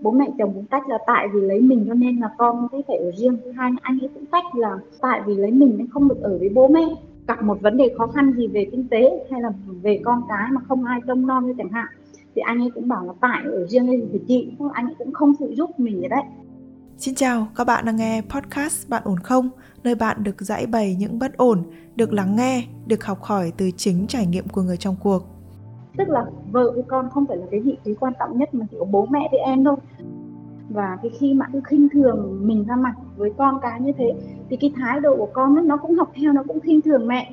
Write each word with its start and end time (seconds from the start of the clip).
bố 0.00 0.10
mẹ 0.10 0.26
chồng 0.38 0.52
cũng 0.54 0.66
tách 0.66 0.88
là 0.88 0.98
tại 1.06 1.28
vì 1.32 1.40
lấy 1.40 1.60
mình 1.60 1.84
cho 1.88 1.94
nên 1.94 2.20
là 2.20 2.30
con 2.38 2.68
cũng 2.70 2.82
phải 2.88 2.96
ở 2.96 3.12
riêng 3.16 3.36
thứ 3.44 3.52
hai 3.52 3.70
anh 3.82 3.98
ấy 4.00 4.10
cũng 4.14 4.26
tách 4.26 4.54
là 4.54 4.78
tại 5.00 5.20
vì 5.26 5.36
lấy 5.36 5.50
mình 5.50 5.74
nên 5.78 5.88
không 5.90 6.08
được 6.08 6.20
ở 6.22 6.38
với 6.38 6.48
bố 6.48 6.68
mẹ 6.68 6.84
gặp 7.28 7.42
một 7.42 7.58
vấn 7.60 7.76
đề 7.76 7.94
khó 7.98 8.06
khăn 8.06 8.32
gì 8.36 8.46
về 8.46 8.68
kinh 8.70 8.88
tế 8.88 9.26
hay 9.30 9.40
là 9.40 9.50
về 9.82 10.00
con 10.04 10.22
cái 10.28 10.48
mà 10.52 10.60
không 10.68 10.84
ai 10.84 11.00
trông 11.06 11.26
nom 11.26 11.46
như 11.46 11.54
chẳng 11.58 11.70
hạn 11.70 11.86
thì 12.34 12.42
anh 12.44 12.60
ấy 12.60 12.70
cũng 12.74 12.88
bảo 12.88 13.06
là 13.06 13.12
tại 13.20 13.42
ở 13.44 13.66
riêng 13.66 13.86
đây 13.86 14.08
thì 14.12 14.20
chị 14.28 14.52
anh 14.72 14.86
ấy 14.86 14.94
cũng 14.98 15.12
không 15.12 15.32
phụ 15.38 15.48
giúp 15.56 15.70
mình 15.80 16.00
vậy 16.00 16.08
đấy 16.08 16.22
Xin 16.98 17.14
chào, 17.14 17.48
các 17.56 17.64
bạn 17.64 17.84
đang 17.84 17.96
nghe 17.96 18.22
podcast 18.28 18.88
Bạn 18.88 19.02
ổn 19.04 19.18
không? 19.18 19.48
Nơi 19.84 19.94
bạn 19.94 20.22
được 20.22 20.40
giải 20.40 20.66
bày 20.66 20.96
những 20.98 21.18
bất 21.18 21.36
ổn, 21.36 21.62
được 21.96 22.12
lắng 22.12 22.36
nghe, 22.36 22.64
được 22.86 23.04
học 23.04 23.22
hỏi 23.22 23.52
từ 23.56 23.70
chính 23.76 24.06
trải 24.06 24.26
nghiệm 24.26 24.48
của 24.48 24.62
người 24.62 24.76
trong 24.76 24.96
cuộc. 25.02 25.35
Tức 25.96 26.08
là 26.08 26.24
vợ 26.50 26.72
với 26.74 26.82
con 26.88 27.10
không 27.10 27.26
phải 27.26 27.36
là 27.36 27.46
cái 27.50 27.60
vị 27.60 27.76
trí 27.84 27.94
quan 27.94 28.12
trọng 28.18 28.38
nhất 28.38 28.54
mà 28.54 28.66
chỉ 28.70 28.76
có 28.80 28.84
bố 28.84 29.06
mẹ 29.06 29.28
với 29.30 29.40
em 29.40 29.64
thôi. 29.64 29.76
Và 30.68 30.98
cái 31.02 31.10
khi 31.18 31.34
mà 31.34 31.46
cứ 31.52 31.60
khinh 31.64 31.88
thường 31.88 32.40
mình 32.46 32.64
ra 32.64 32.76
mặt 32.76 32.94
với 33.16 33.32
con 33.38 33.58
cái 33.62 33.80
như 33.80 33.92
thế 33.98 34.14
thì 34.50 34.56
cái 34.56 34.72
thái 34.76 35.00
độ 35.00 35.16
của 35.16 35.28
con 35.32 35.56
ấy, 35.56 35.64
nó 35.64 35.76
cũng 35.76 35.94
học 35.94 36.10
theo, 36.14 36.32
nó 36.32 36.42
cũng 36.48 36.60
khinh 36.60 36.80
thường 36.80 37.08
mẹ 37.08 37.32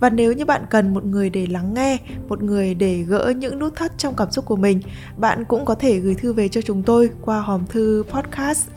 Và 0.00 0.10
nếu 0.10 0.32
như 0.32 0.44
bạn 0.44 0.62
cần 0.70 0.94
một 0.94 1.04
người 1.04 1.30
để 1.30 1.46
lắng 1.46 1.74
nghe, 1.74 1.98
một 2.28 2.42
người 2.42 2.74
để 2.74 3.02
gỡ 3.08 3.32
những 3.36 3.58
nút 3.58 3.74
thắt 3.76 3.92
trong 3.98 4.14
cảm 4.16 4.30
xúc 4.30 4.44
của 4.44 4.56
mình, 4.56 4.80
bạn 5.16 5.44
cũng 5.44 5.64
có 5.64 5.74
thể 5.74 5.98
gửi 5.98 6.14
thư 6.14 6.32
về 6.32 6.48
cho 6.48 6.60
chúng 6.60 6.82
tôi 6.82 7.10
qua 7.22 7.40
hòm 7.40 7.66
thư 7.66 8.04
podcast 8.08 8.68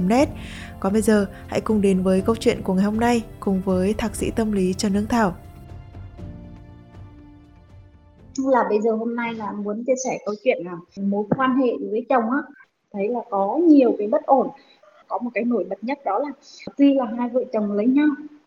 net 0.00 0.28
Còn 0.80 0.92
bây 0.92 1.02
giờ, 1.02 1.26
hãy 1.46 1.60
cùng 1.60 1.80
đến 1.80 2.02
với 2.02 2.20
câu 2.20 2.36
chuyện 2.36 2.62
của 2.62 2.74
ngày 2.74 2.84
hôm 2.84 3.00
nay 3.00 3.22
cùng 3.40 3.62
với 3.64 3.92
thạc 3.92 4.16
sĩ 4.16 4.30
tâm 4.30 4.52
lý 4.52 4.74
Trần 4.74 4.92
Hương 4.92 5.06
Thảo. 5.06 5.36
là 8.38 8.64
bây 8.68 8.80
giờ 8.80 8.92
hôm 8.92 9.16
nay 9.16 9.34
là 9.34 9.52
muốn 9.52 9.84
chia 9.86 9.94
sẻ 10.04 10.18
câu 10.26 10.34
chuyện 10.44 10.58
là 10.64 10.76
mối 11.02 11.24
quan 11.36 11.56
hệ 11.56 11.72
với 11.90 12.06
chồng 12.08 12.30
á 12.30 12.38
thấy 12.92 13.08
là 13.08 13.20
có 13.30 13.58
nhiều 13.68 13.94
cái 13.98 14.06
bất 14.06 14.26
ổn 14.26 14.48
có 15.08 15.18
một 15.18 15.30
cái 15.34 15.44
nổi 15.44 15.66
bật 15.70 15.84
nhất 15.84 15.98
đó 16.04 16.18
là 16.18 16.28
tuy 16.76 16.94
là 16.94 17.04
hai 17.18 17.28
vợ 17.28 17.40
chồng 17.52 17.72
lấy 17.72 17.86
nhau 17.86 18.06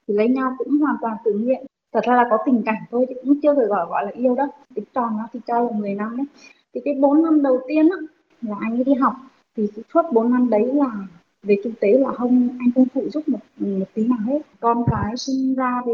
thì 0.10 0.16
lấy 0.16 0.30
nhau 0.30 0.56
cũng 0.58 0.78
hoàn 0.78 0.96
toàn 1.02 1.18
tự 1.26 1.34
nguyện. 1.34 1.66
Thật 1.94 2.04
ra 2.04 2.16
là 2.16 2.28
có 2.30 2.38
tình 2.46 2.62
cảm 2.66 2.76
thôi 2.92 3.06
chứ 3.10 3.16
cũng 3.24 3.42
chưa 3.42 3.56
thể 3.56 3.66
gọi 3.66 3.86
gọi 3.90 4.06
là 4.06 4.12
yêu 4.12 4.36
đâu. 4.36 4.48
Tính 4.76 4.86
tròn 4.94 5.18
nó 5.18 5.28
thì 5.34 5.40
cho 5.48 5.60
là 5.60 5.72
10 5.72 5.96
năm 5.96 6.18
đấy. 6.18 6.26
Thì 6.74 6.82
cái 6.86 6.94
4 7.00 7.24
năm 7.24 7.42
đầu 7.42 7.60
tiên 7.68 7.90
á, 7.90 7.98
là 8.42 8.56
anh 8.62 8.78
ấy 8.78 8.84
đi 8.84 8.94
học 8.94 9.14
thì 9.58 9.68
suốt 9.94 10.02
4 10.12 10.32
năm 10.32 10.50
đấy 10.50 10.74
là 10.74 10.92
về 11.44 11.58
kinh 11.64 11.74
tế 11.80 11.98
là 11.98 12.12
không 12.12 12.50
anh 12.60 12.72
không 12.76 12.86
phụ 12.94 13.10
giúp 13.14 13.30
một, 13.30 13.40
một 13.58 13.86
tí 13.94 14.08
nào 14.08 14.20
hết. 14.26 14.40
Con 14.60 14.84
cái 14.92 15.18
sinh 15.18 15.56
ra 15.56 15.82
thì 15.86 15.92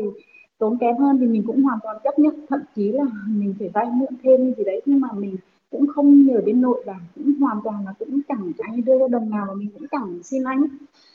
tốn 0.58 0.78
kém 0.78 0.98
hơn 0.98 1.18
thì 1.20 1.28
mình 1.28 1.44
cũng 1.48 1.64
hoàn 1.64 1.80
toàn 1.84 1.98
chấp 2.04 2.20
nhận. 2.20 2.46
Thậm 2.50 2.60
chí 2.76 2.92
là 2.92 3.06
mình 3.28 3.56
phải 3.60 3.70
vay 3.74 3.86
mượn 3.86 4.14
thêm 4.24 4.54
gì 4.58 4.64
đấy 4.64 4.82
nhưng 4.86 5.00
mà 5.00 5.08
mình 5.14 5.36
cũng 5.78 5.88
không 5.88 6.26
nhờ 6.26 6.42
đến 6.46 6.62
nội 6.62 6.84
và 6.86 6.96
cũng 7.16 7.34
hoàn 7.40 7.58
toàn 7.64 7.86
là 7.86 7.94
cũng 8.00 8.22
chẳng 8.28 8.52
anh 8.58 8.86
đưa 8.86 9.00
ra 9.00 9.08
đồng 9.08 9.30
nào 9.30 9.46
mà 9.48 9.54
mình 9.54 9.70
cũng 9.74 9.88
chẳng 9.92 10.20
xin 10.24 10.44
anh. 10.44 10.68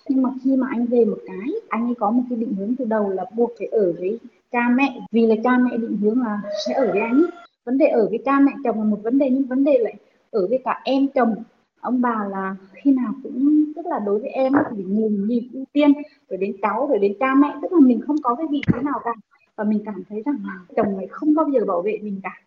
Nhưng 0.09 0.23
mà 0.23 0.31
khi 0.45 0.57
mà 0.57 0.67
anh 0.71 0.87
về 0.87 1.05
một 1.05 1.19
cái, 1.27 1.49
anh 1.69 1.89
ấy 1.89 1.95
có 1.95 2.11
một 2.11 2.23
cái 2.31 2.39
định 2.39 2.55
hướng 2.59 2.77
từ 2.77 2.85
đầu 2.85 3.11
là 3.11 3.25
buộc 3.37 3.51
phải 3.59 3.67
ở 3.67 3.93
với 3.93 4.19
cha 4.53 4.69
mẹ, 4.75 5.01
vì 5.13 5.27
là 5.27 5.35
cha 5.45 5.59
mẹ 5.59 5.77
định 5.77 5.97
hướng 5.97 6.21
là 6.21 6.41
sẽ 6.67 6.75
ở 6.75 6.91
với 6.93 7.01
anh 7.01 7.25
vấn 7.65 7.79
đề 7.79 7.87
ở 7.87 8.07
với 8.11 8.19
cha 8.25 8.41
mẹ 8.41 8.53
chồng 8.65 8.79
là 8.79 8.85
một 8.85 8.99
vấn 9.03 9.19
đề, 9.19 9.31
nhưng 9.31 9.47
vấn 9.47 9.65
đề 9.65 9.79
lại 9.79 9.95
ở 10.31 10.47
với 10.47 10.59
cả 10.65 10.81
em 10.85 11.09
chồng. 11.15 11.35
Ông 11.81 12.01
bà 12.01 12.27
là 12.31 12.57
khi 12.73 12.93
nào 12.93 13.13
cũng, 13.23 13.65
tức 13.77 13.87
là 13.87 13.99
đối 14.07 14.19
với 14.19 14.31
em 14.31 14.53
thì 14.77 14.85
nhìn 14.85 15.27
nhìn 15.27 15.45
ưu 15.53 15.65
tiên, 15.73 15.93
rồi 16.29 16.39
đến 16.39 16.57
cháu, 16.63 16.87
rồi 16.91 16.99
đến 16.99 17.13
cha 17.21 17.35
mẹ, 17.35 17.55
tức 17.63 17.73
là 17.73 17.81
mình 17.81 18.01
không 18.01 18.17
có 18.23 18.35
cái 18.35 18.47
vị 18.51 18.61
thế 18.67 18.83
nào 18.83 19.01
cả. 19.05 19.13
Và 19.57 19.65
mình 19.65 19.83
cảm 19.85 20.03
thấy 20.09 20.23
rằng 20.27 20.37
là 20.45 20.61
chồng 20.77 20.97
này 20.97 21.07
không 21.11 21.35
bao 21.35 21.49
giờ 21.49 21.65
bảo 21.67 21.83
vệ 21.83 21.99
mình 22.03 22.21
cả 22.23 22.41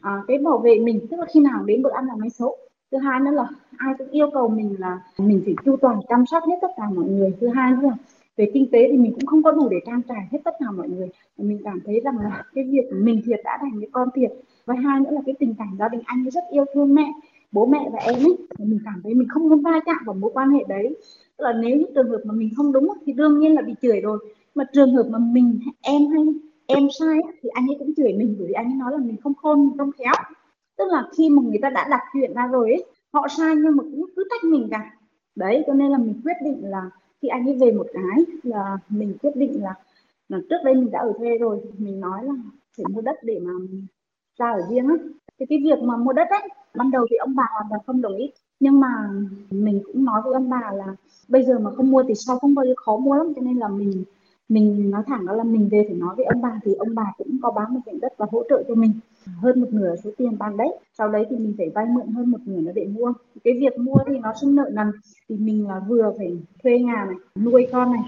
à, 0.00 0.22
cái 0.28 0.38
bảo 0.38 0.58
vệ 0.58 0.78
mình 0.78 1.06
tức 1.10 1.20
là 1.20 1.26
khi 1.34 1.40
nào 1.40 1.64
đến 1.64 1.82
bữa 1.82 1.90
ăn 1.90 2.06
là 2.06 2.14
máy 2.16 2.30
số 2.30 2.56
thứ 2.92 2.98
hai 2.98 3.20
nữa 3.20 3.30
là 3.30 3.48
ai 3.76 3.94
cũng 3.98 4.10
yêu 4.10 4.30
cầu 4.34 4.48
mình 4.48 4.76
là 4.78 4.98
mình 5.18 5.42
phải 5.44 5.54
chu 5.64 5.76
toàn 5.76 6.00
chăm 6.08 6.26
sóc 6.26 6.42
hết 6.48 6.56
tất 6.62 6.70
cả 6.76 6.82
mọi 6.94 7.04
người. 7.04 7.32
Thứ 7.40 7.48
hai 7.48 7.72
nữa 7.72 7.78
là 7.82 7.94
về 8.36 8.50
kinh 8.54 8.70
tế 8.72 8.88
thì 8.90 8.98
mình 8.98 9.12
cũng 9.14 9.26
không 9.26 9.42
có 9.42 9.50
đủ 9.50 9.68
để 9.68 9.76
trang 9.86 10.02
trải 10.08 10.28
hết 10.32 10.38
tất 10.44 10.54
cả 10.60 10.70
mọi 10.70 10.88
người. 10.88 11.08
Mình 11.38 11.60
cảm 11.64 11.80
thấy 11.86 12.00
rằng 12.00 12.18
là 12.18 12.42
cái 12.54 12.64
việc 12.64 12.84
mình 12.92 13.22
thiệt 13.26 13.40
đã 13.44 13.58
thành 13.60 13.80
cái 13.80 13.88
con 13.92 14.08
thiệt. 14.14 14.32
Và 14.66 14.74
hai 14.74 15.00
nữa 15.00 15.10
là 15.10 15.20
cái 15.26 15.34
tình 15.38 15.54
cảm 15.58 15.76
gia 15.78 15.88
đình 15.88 16.00
anh 16.04 16.26
ấy 16.26 16.30
rất 16.30 16.44
yêu 16.50 16.64
thương 16.74 16.94
mẹ 16.94 17.12
bố 17.52 17.66
mẹ 17.66 17.88
và 17.92 17.98
em 17.98 18.14
ấy. 18.14 18.36
Mình 18.58 18.78
cảm 18.84 19.00
thấy 19.02 19.14
mình 19.14 19.28
không 19.28 19.48
muốn 19.48 19.62
va 19.62 19.80
chạm 19.86 19.98
vào 20.06 20.14
mối 20.14 20.30
quan 20.34 20.50
hệ 20.50 20.64
đấy. 20.68 20.96
Tức 21.36 21.44
là 21.44 21.52
nếu 21.52 21.76
những 21.76 21.94
trường 21.94 22.10
hợp 22.10 22.20
mà 22.24 22.34
mình 22.34 22.50
không 22.56 22.72
đúng 22.72 22.92
thì 23.06 23.12
đương 23.12 23.38
nhiên 23.38 23.54
là 23.54 23.62
bị 23.62 23.74
chửi 23.82 24.00
rồi. 24.00 24.18
Mà 24.54 24.64
trường 24.72 24.94
hợp 24.94 25.06
mà 25.10 25.18
mình 25.18 25.58
em 25.80 26.06
hay 26.06 26.24
em 26.66 26.88
sai 26.98 27.18
thì 27.42 27.48
anh 27.48 27.66
ấy 27.66 27.76
cũng 27.78 27.94
chửi 27.96 28.12
mình 28.12 28.36
bởi 28.38 28.48
vì 28.48 28.52
anh 28.52 28.66
ấy 28.66 28.74
nói 28.74 28.92
là 28.92 28.98
mình 28.98 29.16
không 29.22 29.34
khôn 29.34 29.70
không 29.78 29.90
khéo. 29.92 30.14
Tức 30.76 30.84
là 30.88 31.08
khi 31.16 31.28
mà 31.28 31.42
người 31.42 31.58
ta 31.62 31.70
đã 31.70 31.86
đặt 31.90 32.00
chuyện 32.12 32.34
ra 32.34 32.46
rồi 32.46 32.70
ấy, 32.70 32.84
họ 33.12 33.28
sai 33.28 33.54
nhưng 33.56 33.76
mà 33.76 33.82
cũng 33.82 34.06
cứ 34.16 34.24
trách 34.30 34.44
mình 34.44 34.68
cả. 34.70 34.96
Đấy, 35.34 35.64
cho 35.66 35.74
nên 35.74 35.90
là 35.90 35.98
mình 35.98 36.20
quyết 36.24 36.36
định 36.44 36.70
là 36.70 36.90
khi 37.22 37.28
anh 37.28 37.48
ấy 37.48 37.56
về 37.60 37.72
một 37.72 37.86
cái 37.92 38.24
là 38.42 38.78
mình 38.88 39.16
quyết 39.22 39.36
định 39.36 39.62
là 39.62 39.74
là 40.28 40.38
trước 40.50 40.56
đây 40.64 40.74
mình 40.74 40.90
đã 40.90 40.98
ở 40.98 41.12
thuê 41.18 41.38
rồi, 41.38 41.60
mình 41.78 42.00
nói 42.00 42.24
là 42.24 42.32
phải 42.76 42.84
mua 42.90 43.00
đất 43.00 43.16
để 43.22 43.40
mà 43.42 43.52
ra 44.38 44.50
ở 44.50 44.62
riêng 44.70 44.88
á. 44.88 44.94
Thì 45.38 45.46
cái 45.48 45.58
việc 45.64 45.78
mà 45.82 45.96
mua 45.96 46.12
đất 46.12 46.28
ấy, 46.30 46.48
ban 46.74 46.90
đầu 46.90 47.06
thì 47.10 47.16
ông 47.16 47.36
bà 47.36 47.44
hoàn 47.52 47.66
toàn 47.70 47.80
không 47.86 48.02
đồng 48.02 48.16
ý. 48.16 48.30
Nhưng 48.60 48.80
mà 48.80 49.10
mình 49.50 49.80
cũng 49.86 50.04
nói 50.04 50.22
với 50.24 50.34
ông 50.34 50.50
bà 50.50 50.72
là 50.74 50.96
bây 51.28 51.44
giờ 51.44 51.58
mà 51.58 51.70
không 51.70 51.90
mua 51.90 52.02
thì 52.08 52.14
sau 52.14 52.38
không 52.38 52.54
bao 52.54 52.64
giờ 52.64 52.72
khó 52.76 52.96
mua 52.96 53.14
lắm. 53.14 53.32
Cho 53.36 53.42
nên 53.42 53.58
là 53.58 53.68
mình 53.68 54.04
mình 54.48 54.90
nói 54.90 55.02
thẳng 55.06 55.26
đó 55.26 55.32
là 55.32 55.44
mình 55.44 55.68
về 55.68 55.84
phải 55.88 55.96
nói 55.96 56.14
với 56.16 56.24
ông 56.24 56.42
bà 56.42 56.60
thì 56.64 56.74
ông 56.74 56.94
bà 56.94 57.12
cũng 57.18 57.38
có 57.42 57.50
bán 57.50 57.74
một 57.74 57.80
mảnh 57.86 58.00
đất 58.00 58.12
và 58.16 58.26
hỗ 58.30 58.42
trợ 58.48 58.62
cho 58.68 58.74
mình. 58.74 58.92
Hơn 59.42 59.60
một 59.60 59.66
nửa 59.70 59.96
số 60.04 60.10
tiền 60.16 60.38
bán 60.38 60.56
đấy. 60.56 60.68
Sau 60.98 61.08
đấy 61.08 61.26
thì 61.30 61.36
mình 61.36 61.54
phải 61.58 61.70
vay 61.74 61.86
mượn 61.86 62.06
hơn 62.06 62.30
một 62.30 62.38
nửa 62.44 62.60
nó 62.60 62.72
để 62.74 62.86
mua. 62.86 63.12
Cái 63.44 63.54
việc 63.60 63.78
mua 63.78 63.96
thì 64.06 64.18
nó 64.18 64.32
sinh 64.40 64.54
nợ 64.54 64.70
nần. 64.72 64.92
Thì 65.28 65.36
mình 65.36 65.68
là 65.68 65.80
vừa 65.88 66.12
phải 66.18 66.38
thuê 66.62 66.78
nhà 66.78 67.06
này 67.08 67.16
nuôi 67.44 67.66
con 67.72 67.92
này 67.92 68.02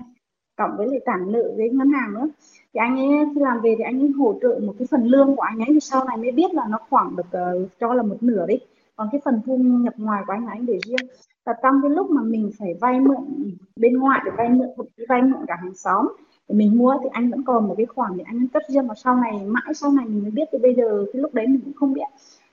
cộng 0.57 0.77
với 0.77 0.87
lại 0.87 1.01
trả 1.07 1.17
nợ 1.17 1.53
với 1.57 1.71
ngân 1.71 1.91
hàng 1.91 2.15
nữa. 2.15 2.29
Thì 2.75 2.79
anh 2.79 2.97
ấy 2.97 3.09
khi 3.35 3.41
làm 3.41 3.61
về 3.61 3.75
thì 3.79 3.85
anh 3.85 4.01
ấy 4.01 4.09
hỗ 4.09 4.35
trợ 4.43 4.61
một 4.63 4.75
cái 4.79 4.87
phần 4.91 5.05
lương 5.05 5.37
của 5.37 5.43
anh 5.43 5.59
ấy. 5.59 5.69
Thì 5.69 5.81
sau 5.81 6.05
này 6.05 6.17
mới 6.17 6.33
biết 6.33 6.55
là 6.55 6.67
nó 6.71 6.79
khoảng 6.91 7.17
được 7.17 7.39
uh, 7.63 7.69
cho 7.81 7.95
là 7.95 8.03
một 8.03 8.17
nửa 8.21 8.47
đi 8.47 8.55
còn 8.97 9.09
cái 9.13 9.21
phần 9.25 9.41
thu 9.47 9.57
nhập 9.57 9.95
ngoài 9.97 10.23
của 10.27 10.33
anh 10.33 10.45
là 10.45 10.53
anh 10.53 10.67
để 10.67 10.79
riêng 10.87 11.09
và 11.49 11.55
trong 11.63 11.75
cái 11.83 11.91
lúc 11.91 12.11
mà 12.11 12.23
mình 12.23 12.51
phải 12.59 12.75
vay 12.81 13.01
mượn, 13.01 13.53
bên 13.77 13.99
ngoài 13.99 14.21
để 14.25 14.31
vay 14.37 14.49
mượn 14.49 14.69
vay 15.09 15.23
mượn 15.23 15.41
cả 15.47 15.57
hàng 15.61 15.75
xóm 15.75 16.09
để 16.49 16.55
mình 16.55 16.79
mua 16.79 16.95
thì 17.03 17.09
anh 17.13 17.31
vẫn 17.31 17.45
còn 17.45 17.69
một 17.69 17.75
cái 17.77 17.87
khoản 17.87 18.17
để 18.17 18.25
anh 18.27 18.49
cất 18.49 18.63
riêng. 18.69 18.87
Và 18.89 18.95
sau 18.95 19.17
này, 19.17 19.33
mãi 19.47 19.75
sau 19.75 19.93
này 19.93 20.07
mình 20.07 20.23
mới 20.23 20.31
biết 20.31 20.49
thì 20.53 20.59
bây 20.59 20.75
giờ 20.75 21.05
cái 21.13 21.23
lúc 21.23 21.35
đấy 21.35 21.47
mình 21.47 21.61
cũng 21.65 21.73
không 21.73 21.93
biết. 21.93 22.09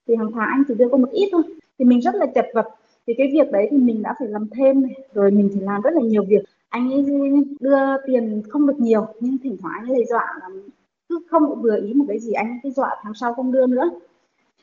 Thì 0.07 0.15
hàng 0.15 0.31
tháng 0.31 0.47
anh 0.51 0.63
chỉ 0.67 0.73
đưa 0.73 0.89
có 0.89 0.97
một 0.97 1.09
ít 1.11 1.29
thôi. 1.31 1.43
Thì 1.79 1.85
mình 1.85 2.01
rất 2.01 2.15
là 2.15 2.25
chật 2.35 2.45
vật. 2.53 2.67
Thì 3.07 3.13
cái 3.17 3.29
việc 3.33 3.51
đấy 3.51 3.67
thì 3.71 3.77
mình 3.77 4.01
đã 4.01 4.15
phải 4.19 4.27
làm 4.27 4.47
thêm 4.49 4.81
này. 4.81 4.95
Rồi 5.13 5.31
mình 5.31 5.49
phải 5.53 5.63
làm 5.63 5.81
rất 5.81 5.93
là 5.93 6.01
nhiều 6.01 6.23
việc. 6.27 6.43
Anh 6.69 6.91
ấy 6.91 7.05
đưa 7.59 7.97
tiền 8.07 8.41
không 8.49 8.67
được 8.67 8.79
nhiều, 8.79 9.05
nhưng 9.19 9.37
thỉnh 9.43 9.57
thoảng 9.61 9.73
anh 9.83 9.89
ấy 9.89 10.05
dọa 10.09 10.25
là 10.39 10.49
cứ 11.09 11.19
không 11.29 11.61
vừa 11.61 11.77
ý 11.81 11.93
một 11.93 12.05
cái 12.07 12.19
gì, 12.19 12.33
anh 12.33 12.59
ấy 12.63 12.71
dọa 12.71 12.95
tháng 13.03 13.13
sau 13.13 13.33
không 13.33 13.51
đưa 13.51 13.67
nữa. 13.67 13.89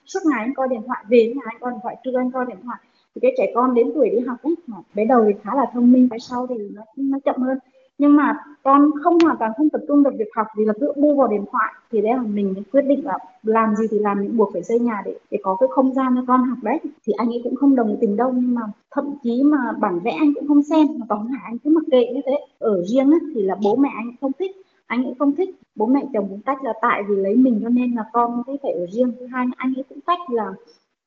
Suốt 0.06 0.20
ngày 0.24 0.40
anh 0.44 0.54
coi 0.54 0.68
điện 0.68 0.80
thoại, 0.86 1.04
về 1.08 1.32
nhà 1.36 1.42
anh 1.44 1.56
coi 1.60 1.72
điện 1.72 1.80
thoại, 1.82 1.96
trưa 2.04 2.18
anh 2.18 2.30
coi 2.30 2.46
điện 2.46 2.56
thoại 2.62 2.78
thì 3.14 3.20
cái 3.20 3.34
trẻ 3.38 3.52
con 3.54 3.74
đến 3.74 3.90
tuổi 3.94 4.10
đi 4.10 4.18
học 4.18 4.36
ấy 4.42 4.54
bé 4.94 5.04
đầu 5.04 5.24
thì 5.26 5.32
khá 5.42 5.54
là 5.54 5.66
thông 5.72 5.92
minh 5.92 6.08
cái 6.10 6.20
sau 6.20 6.46
thì 6.46 6.54
nó 6.74 6.82
nó 6.96 7.18
chậm 7.24 7.36
hơn. 7.36 7.58
Nhưng 7.98 8.16
mà 8.16 8.38
con 8.62 8.90
không 9.02 9.18
hoàn 9.18 9.36
toàn 9.38 9.52
không 9.56 9.68
tập 9.68 9.80
trung 9.88 10.02
được 10.02 10.10
việc 10.18 10.28
học 10.36 10.46
vì 10.56 10.64
là 10.64 10.72
cứ 10.80 10.92
bu 10.96 11.14
vào 11.14 11.28
điện 11.28 11.44
thoại. 11.52 11.72
Thì 11.92 12.00
đấy 12.00 12.12
là 12.14 12.22
mình 12.22 12.54
quyết 12.72 12.82
định 12.82 13.04
là 13.04 13.18
làm 13.42 13.76
gì 13.76 13.86
thì 13.90 13.98
làm 13.98 14.22
những 14.22 14.36
buộc 14.36 14.52
phải 14.52 14.62
xây 14.62 14.78
nhà 14.78 15.02
để 15.04 15.18
để 15.30 15.38
có 15.42 15.56
cái 15.60 15.68
không 15.72 15.94
gian 15.94 16.14
cho 16.16 16.24
con 16.28 16.44
học 16.44 16.58
đấy. 16.62 16.78
Thì 17.06 17.12
anh 17.12 17.28
ấy 17.28 17.40
cũng 17.44 17.56
không 17.56 17.76
đồng 17.76 17.96
tình 18.00 18.16
đâu 18.16 18.32
nhưng 18.32 18.54
mà 18.54 18.62
thậm 18.90 19.14
chí 19.22 19.42
mà 19.42 19.72
bản 19.80 20.00
vẽ 20.04 20.10
anh 20.10 20.34
cũng 20.34 20.48
không 20.48 20.62
xem. 20.62 20.86
Mà 20.98 21.06
tóm 21.08 21.28
lại 21.32 21.42
anh 21.44 21.58
cứ 21.58 21.70
mặc 21.70 21.84
kệ 21.90 22.06
như 22.14 22.20
thế. 22.26 22.38
Ở 22.58 22.84
riêng 22.84 23.10
ấy, 23.10 23.20
thì 23.34 23.42
là 23.42 23.56
bố 23.64 23.76
mẹ 23.76 23.90
anh 23.96 24.10
không 24.20 24.32
thích 24.38 24.56
anh 24.86 25.04
ấy 25.04 25.14
không 25.18 25.32
thích. 25.32 25.50
Bố 25.74 25.86
mẹ 25.86 26.00
chồng 26.12 26.26
cũng 26.28 26.40
tách 26.40 26.62
là 26.64 26.72
tại 26.82 27.02
vì 27.08 27.16
lấy 27.16 27.36
mình 27.36 27.60
cho 27.62 27.68
nên 27.68 27.94
là 27.94 28.04
con 28.12 28.42
cái 28.46 28.58
phải 28.62 28.72
ở 28.72 28.86
riêng. 28.86 29.12
Thứ 29.20 29.26
hai 29.26 29.46
anh 29.56 29.74
ấy 29.76 29.84
cũng 29.88 30.00
tách 30.00 30.30
là 30.30 30.52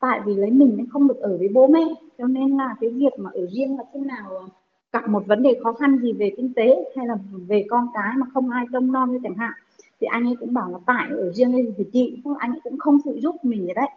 tại 0.06 0.22
vì 0.26 0.36
lấy 0.36 0.52
mình 0.52 0.74
nên 0.78 0.90
không 0.90 1.08
được 1.08 1.20
ở 1.20 1.38
với 1.38 1.48
bố 1.48 1.68
mẹ. 1.68 1.86
Cho 2.18 2.28
nên 2.28 2.58
là 2.58 2.76
cái 2.82 2.90
việc 2.90 3.14
mà 3.20 3.30
ở 3.34 3.48
riêng 3.48 3.78
là 3.78 3.84
khi 3.94 4.00
nào 4.00 4.30
ờ, 4.30 4.46
gặp 4.94 5.10
một 5.10 5.24
vấn 5.28 5.44
đề 5.44 5.60
khó 5.64 5.74
khăn 5.74 6.00
gì 6.02 6.14
về 6.14 6.32
kinh 6.38 6.54
tế 6.54 6.92
hay 6.96 7.08
là 7.08 7.18
về 7.48 7.66
con 7.70 7.88
cái 7.94 8.14
mà 8.18 8.26
không 8.34 8.50
ai 8.50 8.66
trông 8.74 8.92
nom 8.92 9.12
như 9.12 9.20
chẳng 9.24 9.36
hạn, 9.36 9.54
thì 10.00 10.08
anh 10.08 10.26
ấy 10.26 10.36
cũng 10.40 10.54
bảo 10.54 10.72
là 10.72 10.78
tại, 10.86 11.08
ở 11.10 11.32
riêng 11.34 11.52
đây 11.52 11.74
thì 11.78 11.84
chị 11.94 12.22
anh 12.40 12.52
ấy 12.52 12.60
cũng 12.64 12.78
không 12.78 12.98
phụ 13.06 13.16
giúp 13.20 13.36
mình 13.44 13.66
vậy 13.66 13.74
đấy. 13.74 13.90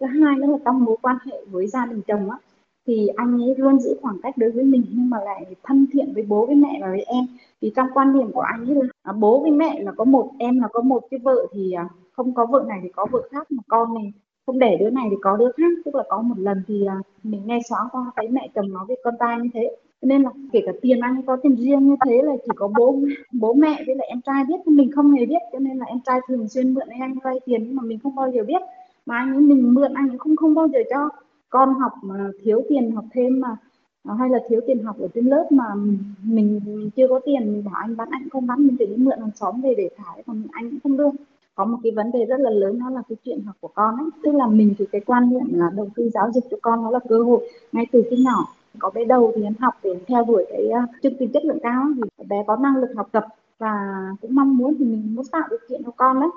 Thứ 0.00 0.06
hai 0.06 0.36
nữa 0.36 0.46
là 0.46 0.58
trong 0.64 0.84
mối 0.84 0.96
quan 1.02 1.16
hệ 1.26 1.44
với 1.50 1.66
gia 1.66 1.86
đình 1.86 2.00
chồng 2.06 2.30
á, 2.30 2.38
thì 2.86 3.08
anh 3.16 3.42
ấy 3.42 3.54
luôn 3.56 3.80
giữ 3.80 3.96
khoảng 4.02 4.18
cách 4.22 4.38
đối 4.38 4.50
với 4.50 4.64
mình 4.64 4.82
nhưng 4.90 5.10
mà 5.10 5.18
lại 5.24 5.44
thân 5.62 5.86
thiện 5.92 6.12
với 6.14 6.22
bố 6.22 6.46
với 6.46 6.54
mẹ 6.54 6.78
và 6.80 6.88
với 6.88 7.02
em. 7.02 7.24
Vì 7.60 7.72
trong 7.76 7.88
quan 7.94 8.14
điểm 8.14 8.32
của 8.32 8.40
anh 8.40 8.66
ấy 8.66 8.74
là 8.74 8.88
à, 9.02 9.12
bố 9.12 9.40
với 9.40 9.50
mẹ 9.50 9.82
là 9.82 9.92
có 9.92 10.04
một, 10.04 10.30
em 10.38 10.60
là 10.60 10.68
có 10.72 10.80
một 10.80 11.02
cái 11.10 11.20
vợ 11.22 11.46
thì 11.52 11.72
à, 11.72 11.88
không 12.12 12.34
có 12.34 12.46
vợ 12.46 12.64
này 12.68 12.80
thì 12.82 12.88
có 12.88 13.06
vợ 13.12 13.28
khác 13.30 13.52
mà 13.52 13.62
con 13.68 13.94
này 13.94 14.12
không 14.46 14.58
để 14.58 14.76
đứa 14.80 14.90
này 14.90 15.06
thì 15.10 15.16
có 15.22 15.36
đứa 15.36 15.50
khác 15.56 15.72
tức 15.84 15.94
là 15.94 16.02
có 16.08 16.22
một 16.22 16.34
lần 16.38 16.62
thì 16.68 16.86
à, 16.86 17.00
mình 17.22 17.42
nghe 17.46 17.58
xóa 17.68 17.78
qua 17.92 18.12
thấy 18.16 18.28
mẹ 18.28 18.48
chồng 18.54 18.72
nói 18.72 18.84
với 18.88 18.96
con 19.04 19.14
trai 19.20 19.40
như 19.40 19.48
thế. 19.54 19.76
Nên 20.02 20.22
là 20.22 20.30
kể 20.52 20.60
cả 20.66 20.72
tiền 20.82 21.00
anh 21.00 21.22
có 21.26 21.36
tiền 21.42 21.56
riêng 21.56 21.88
như 21.88 21.96
thế 22.06 22.22
là 22.22 22.32
chỉ 22.44 22.50
có 22.56 22.68
bố 22.78 22.98
bố 23.32 23.52
mẹ 23.54 23.82
với 23.86 23.96
lại 23.96 24.06
em 24.08 24.20
trai 24.20 24.44
biết 24.48 24.56
nhưng 24.66 24.76
mình 24.76 24.90
không 24.92 25.12
hề 25.12 25.26
biết. 25.26 25.42
Cho 25.52 25.58
nên 25.58 25.78
là 25.78 25.86
em 25.86 25.98
trai 26.06 26.20
thường 26.28 26.48
xuyên 26.48 26.74
mượn 26.74 26.88
anh 26.88 27.14
vay 27.24 27.40
tiền 27.46 27.64
nhưng 27.64 27.76
mà 27.76 27.82
mình 27.82 27.98
không 28.02 28.14
bao 28.14 28.30
giờ 28.30 28.44
biết. 28.44 28.62
Mà 29.06 29.16
anh 29.16 29.32
ấy 29.32 29.40
mình 29.40 29.74
mượn 29.74 29.94
anh 29.94 30.08
ấy 30.08 30.18
không 30.18 30.36
không 30.36 30.54
bao 30.54 30.68
giờ 30.68 30.78
cho 30.90 31.08
con 31.48 31.74
học 31.74 31.92
mà 32.02 32.30
thiếu 32.42 32.62
tiền 32.68 32.90
học 32.90 33.04
thêm 33.12 33.40
mà 33.40 33.56
à, 34.04 34.14
hay 34.18 34.28
là 34.30 34.38
thiếu 34.48 34.60
tiền 34.66 34.82
học 34.84 34.96
ở 35.00 35.08
trên 35.14 35.26
lớp 35.26 35.46
mà 35.50 35.74
mình, 35.74 36.60
mình 36.66 36.90
chưa 36.96 37.08
có 37.08 37.20
tiền 37.24 37.52
mình 37.52 37.64
bảo 37.64 37.74
anh 37.74 37.96
bán 37.96 38.08
anh 38.10 38.28
không 38.28 38.46
bán 38.46 38.66
mình 38.66 38.76
phải 38.78 38.86
đi 38.86 38.96
mượn 38.96 39.18
hàng 39.20 39.30
xóm 39.34 39.60
về 39.62 39.74
để 39.76 39.90
thải 39.96 40.22
còn 40.26 40.42
anh 40.52 40.70
cũng 40.70 40.80
không 40.82 40.96
đưa 40.96 41.10
có 41.54 41.64
một 41.64 41.78
cái 41.82 41.92
vấn 41.92 42.12
đề 42.12 42.24
rất 42.24 42.40
là 42.40 42.50
lớn 42.50 42.78
đó 42.78 42.90
là 42.90 43.02
cái 43.08 43.16
chuyện 43.24 43.42
học 43.46 43.56
của 43.60 43.68
con 43.68 43.96
ấy. 43.96 44.06
Tức 44.22 44.34
là 44.34 44.46
mình 44.46 44.74
thì 44.78 44.86
cái 44.92 45.00
quan 45.06 45.30
niệm 45.30 45.58
là 45.58 45.70
đầu 45.76 45.88
tư 45.94 46.10
giáo 46.14 46.30
dục 46.34 46.44
cho 46.50 46.56
con 46.62 46.82
nó 46.82 46.90
là 46.90 46.98
cơ 47.08 47.22
hội. 47.22 47.50
Ngay 47.72 47.86
từ 47.92 48.02
khi 48.10 48.16
nhỏ 48.16 48.54
có 48.78 48.90
bé 48.94 49.04
đầu 49.04 49.32
thì 49.36 49.42
em 49.42 49.54
học 49.60 49.74
để 49.82 49.90
theo 50.06 50.24
đuổi 50.24 50.44
cái 50.50 50.68
uh, 50.68 50.90
chương 51.02 51.12
trình 51.18 51.32
chất 51.32 51.44
lượng 51.44 51.58
cao 51.62 51.84
thì 51.96 52.24
bé 52.28 52.44
có 52.46 52.56
năng 52.56 52.76
lực 52.76 52.90
học 52.96 53.08
tập 53.12 53.26
và 53.58 53.72
cũng 54.20 54.34
mong 54.34 54.56
muốn 54.56 54.74
thì 54.78 54.84
mình 54.84 55.14
muốn 55.14 55.24
tạo 55.32 55.42
điều 55.50 55.58
kiện 55.68 55.82
cho 55.84 55.90
con 55.96 56.20
đấy. 56.20 56.30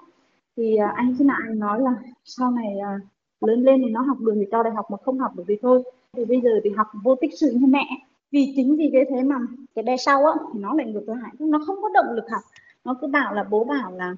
Thì 0.58 0.78
uh, 0.90 0.96
anh 0.96 1.16
khi 1.20 1.26
nào 1.26 1.38
anh 1.48 1.60
nói 1.60 1.82
là 1.82 1.96
sau 2.26 2.52
này 2.52 2.78
uh, 2.96 3.02
lớn 3.50 3.64
lên 3.64 3.82
thì 3.86 3.90
nó 3.90 4.02
học 4.02 4.18
được 4.20 4.34
thì 4.36 4.46
cho 4.52 4.64
đại 4.64 4.74
học 4.74 4.86
mà 4.92 4.98
không 5.06 5.20
học 5.20 5.32
được 5.36 5.44
thì 5.48 5.58
thôi. 5.62 5.84
Thì 6.14 6.26
bây 6.26 6.42
giờ 6.42 6.50
thì 6.64 6.70
học 6.70 6.88
vô 7.04 7.16
tích 7.16 7.32
sự 7.40 7.52
như 7.52 7.68
mẹ 7.68 7.86
vì 8.32 8.54
chính 8.56 8.76
vì 8.76 8.90
cái 8.94 9.06
thế 9.10 9.24
mà 9.24 9.36
cái 9.76 9.84
bé 9.84 9.98
sau 9.98 10.26
á 10.26 10.34
thì 10.54 10.60
nó 10.60 10.74
lại 10.74 10.92
ngược 10.92 11.10
lại. 11.10 11.32
Nó 11.40 11.60
không 11.68 11.76
có 11.82 11.90
động 11.94 12.16
lực 12.16 12.26
học. 12.32 12.42
Nó 12.86 12.96
cứ 13.02 13.08
bảo 13.08 13.34
là 13.34 13.44
bố 13.44 13.64
bảo 13.64 13.92
là 13.92 14.16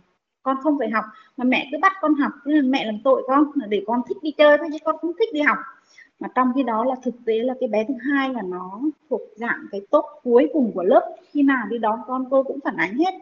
con 0.49 0.63
không 0.63 0.79
phải 0.79 0.89
học 0.89 1.05
mà 1.37 1.45
mẹ 1.45 1.69
cứ 1.71 1.77
bắt 1.81 1.91
con 2.01 2.13
học 2.13 2.31
thế 2.45 2.51
là 2.53 2.61
mẹ 2.61 2.85
làm 2.85 2.97
tội 3.03 3.23
con 3.27 3.43
là 3.55 3.67
để 3.67 3.83
con 3.87 4.01
thích 4.07 4.17
đi 4.21 4.31
chơi 4.31 4.57
thôi 4.57 4.67
chứ 4.71 4.77
con 4.85 4.97
không 5.01 5.11
thích 5.19 5.29
đi 5.33 5.41
học. 5.41 5.57
Mà 6.19 6.27
trong 6.35 6.51
khi 6.55 6.63
đó 6.63 6.85
là 6.85 6.95
thực 7.03 7.15
tế 7.25 7.33
là 7.33 7.53
cái 7.59 7.69
bé 7.69 7.85
thứ 7.87 7.93
hai 7.93 8.33
là 8.33 8.41
nó 8.41 8.81
thuộc 9.09 9.21
dạng 9.35 9.65
cái 9.71 9.81
tốt 9.91 10.05
cuối 10.23 10.49
cùng 10.53 10.71
của 10.73 10.83
lớp. 10.83 11.15
Khi 11.31 11.43
nào 11.43 11.67
đi 11.69 11.77
đón 11.77 11.99
con 12.07 12.25
cô 12.29 12.43
cũng 12.43 12.59
phản 12.63 12.75
ánh 12.75 12.97
hết. 12.97 13.13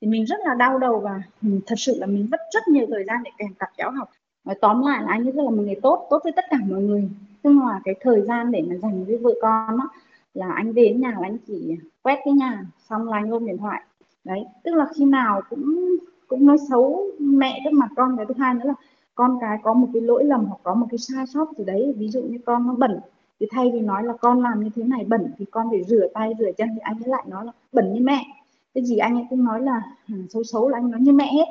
Thì 0.00 0.08
mình 0.08 0.24
rất 0.24 0.36
là 0.44 0.54
đau 0.54 0.78
đầu 0.78 1.00
và 1.00 1.22
thật 1.66 1.74
sự 1.78 1.96
là 1.98 2.06
mình 2.06 2.28
mất 2.30 2.40
rất 2.54 2.68
nhiều 2.68 2.86
thời 2.90 3.04
gian 3.04 3.22
để 3.24 3.30
kèm 3.38 3.54
cặp 3.58 3.68
cháu 3.76 3.90
học. 3.90 4.10
Nói 4.44 4.56
tóm 4.60 4.82
lại 4.86 5.02
là 5.02 5.08
anh 5.12 5.26
ấy 5.26 5.32
rất 5.32 5.42
là 5.42 5.50
một 5.50 5.62
người 5.62 5.76
tốt 5.82 6.06
tốt 6.10 6.20
với 6.24 6.32
tất 6.36 6.44
cả 6.50 6.56
mọi 6.68 6.82
người. 6.82 7.08
Tức 7.42 7.50
là 7.50 7.80
cái 7.84 7.94
thời 8.00 8.22
gian 8.22 8.52
để 8.52 8.62
mà 8.68 8.74
dành 8.74 9.04
với 9.04 9.16
vợ 9.16 9.30
con 9.42 9.78
đó, 9.78 9.88
là 10.34 10.52
anh 10.52 10.74
đến 10.74 11.00
nhà 11.00 11.10
là 11.10 11.18
anh 11.22 11.38
chỉ 11.46 11.76
quét 12.02 12.18
cái 12.24 12.34
nhà 12.34 12.64
xong 12.90 13.08
là 13.08 13.16
anh 13.16 13.30
ôm 13.30 13.46
điện 13.46 13.58
thoại. 13.58 13.82
Đấy 14.24 14.44
tức 14.64 14.74
là 14.74 14.86
khi 14.96 15.04
nào 15.04 15.42
cũng 15.50 15.96
cũng 16.28 16.46
nói 16.46 16.56
xấu 16.68 17.06
mẹ 17.18 17.60
trước 17.64 17.72
mặt 17.72 17.88
con 17.96 18.16
cái 18.16 18.26
thứ 18.26 18.34
hai 18.38 18.54
nữa 18.54 18.64
là 18.64 18.74
con 19.14 19.38
cái 19.40 19.58
có 19.62 19.74
một 19.74 19.88
cái 19.92 20.02
lỗi 20.02 20.24
lầm 20.24 20.44
hoặc 20.44 20.58
có 20.62 20.74
một 20.74 20.86
cái 20.90 20.98
sai 20.98 21.26
sót 21.26 21.48
gì 21.58 21.64
đấy 21.64 21.94
ví 21.96 22.08
dụ 22.08 22.22
như 22.22 22.38
con 22.46 22.66
nó 22.66 22.74
bẩn 22.74 23.00
thì 23.40 23.46
thay 23.50 23.70
vì 23.74 23.80
nói 23.80 24.04
là 24.04 24.12
con 24.20 24.42
làm 24.42 24.64
như 24.64 24.70
thế 24.76 24.82
này 24.82 25.04
bẩn 25.04 25.30
thì 25.38 25.44
con 25.50 25.66
phải 25.70 25.84
rửa 25.84 26.06
tay 26.14 26.32
rửa 26.38 26.52
chân 26.56 26.68
thì 26.74 26.80
anh 26.82 26.96
ấy 27.04 27.08
lại 27.08 27.24
nói 27.28 27.44
là 27.46 27.52
bẩn 27.72 27.92
như 27.94 28.00
mẹ. 28.00 28.26
Cái 28.74 28.84
gì 28.84 28.96
anh 28.96 29.14
ấy 29.14 29.24
cũng 29.30 29.44
nói 29.44 29.60
là 29.60 29.82
ừ, 30.08 30.14
xấu 30.30 30.44
xấu 30.44 30.68
là 30.68 30.78
anh 30.78 30.90
nói 30.90 31.00
như 31.00 31.12
mẹ 31.12 31.32
hết. 31.32 31.46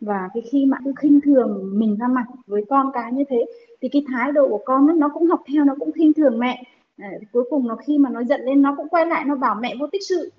Và 0.00 0.28
cái 0.34 0.42
khi 0.52 0.66
mà 0.66 0.78
cứ 0.84 0.92
khinh 0.96 1.20
thường 1.20 1.70
mình 1.78 1.96
ra 1.96 2.08
mặt 2.08 2.24
với 2.46 2.64
con 2.68 2.90
cái 2.94 3.12
như 3.12 3.24
thế 3.28 3.46
thì 3.82 3.88
cái 3.88 4.04
thái 4.08 4.32
độ 4.32 4.48
của 4.48 4.60
con 4.64 4.86
ấy, 4.86 4.96
nó 4.96 5.08
cũng 5.08 5.26
học 5.26 5.40
theo 5.52 5.64
nó 5.64 5.74
cũng 5.78 5.92
khinh 5.92 6.12
thường 6.12 6.38
mẹ. 6.38 6.62
À, 6.98 7.10
cuối 7.32 7.44
cùng 7.50 7.68
nó 7.68 7.76
khi 7.76 7.98
mà 7.98 8.10
nó 8.10 8.24
giận 8.24 8.40
lên 8.44 8.62
nó 8.62 8.74
cũng 8.76 8.88
quay 8.88 9.06
lại 9.06 9.24
nó 9.24 9.36
bảo 9.36 9.54
mẹ 9.54 9.74
vô 9.80 9.86
tích 9.92 10.02
sự 10.08 10.30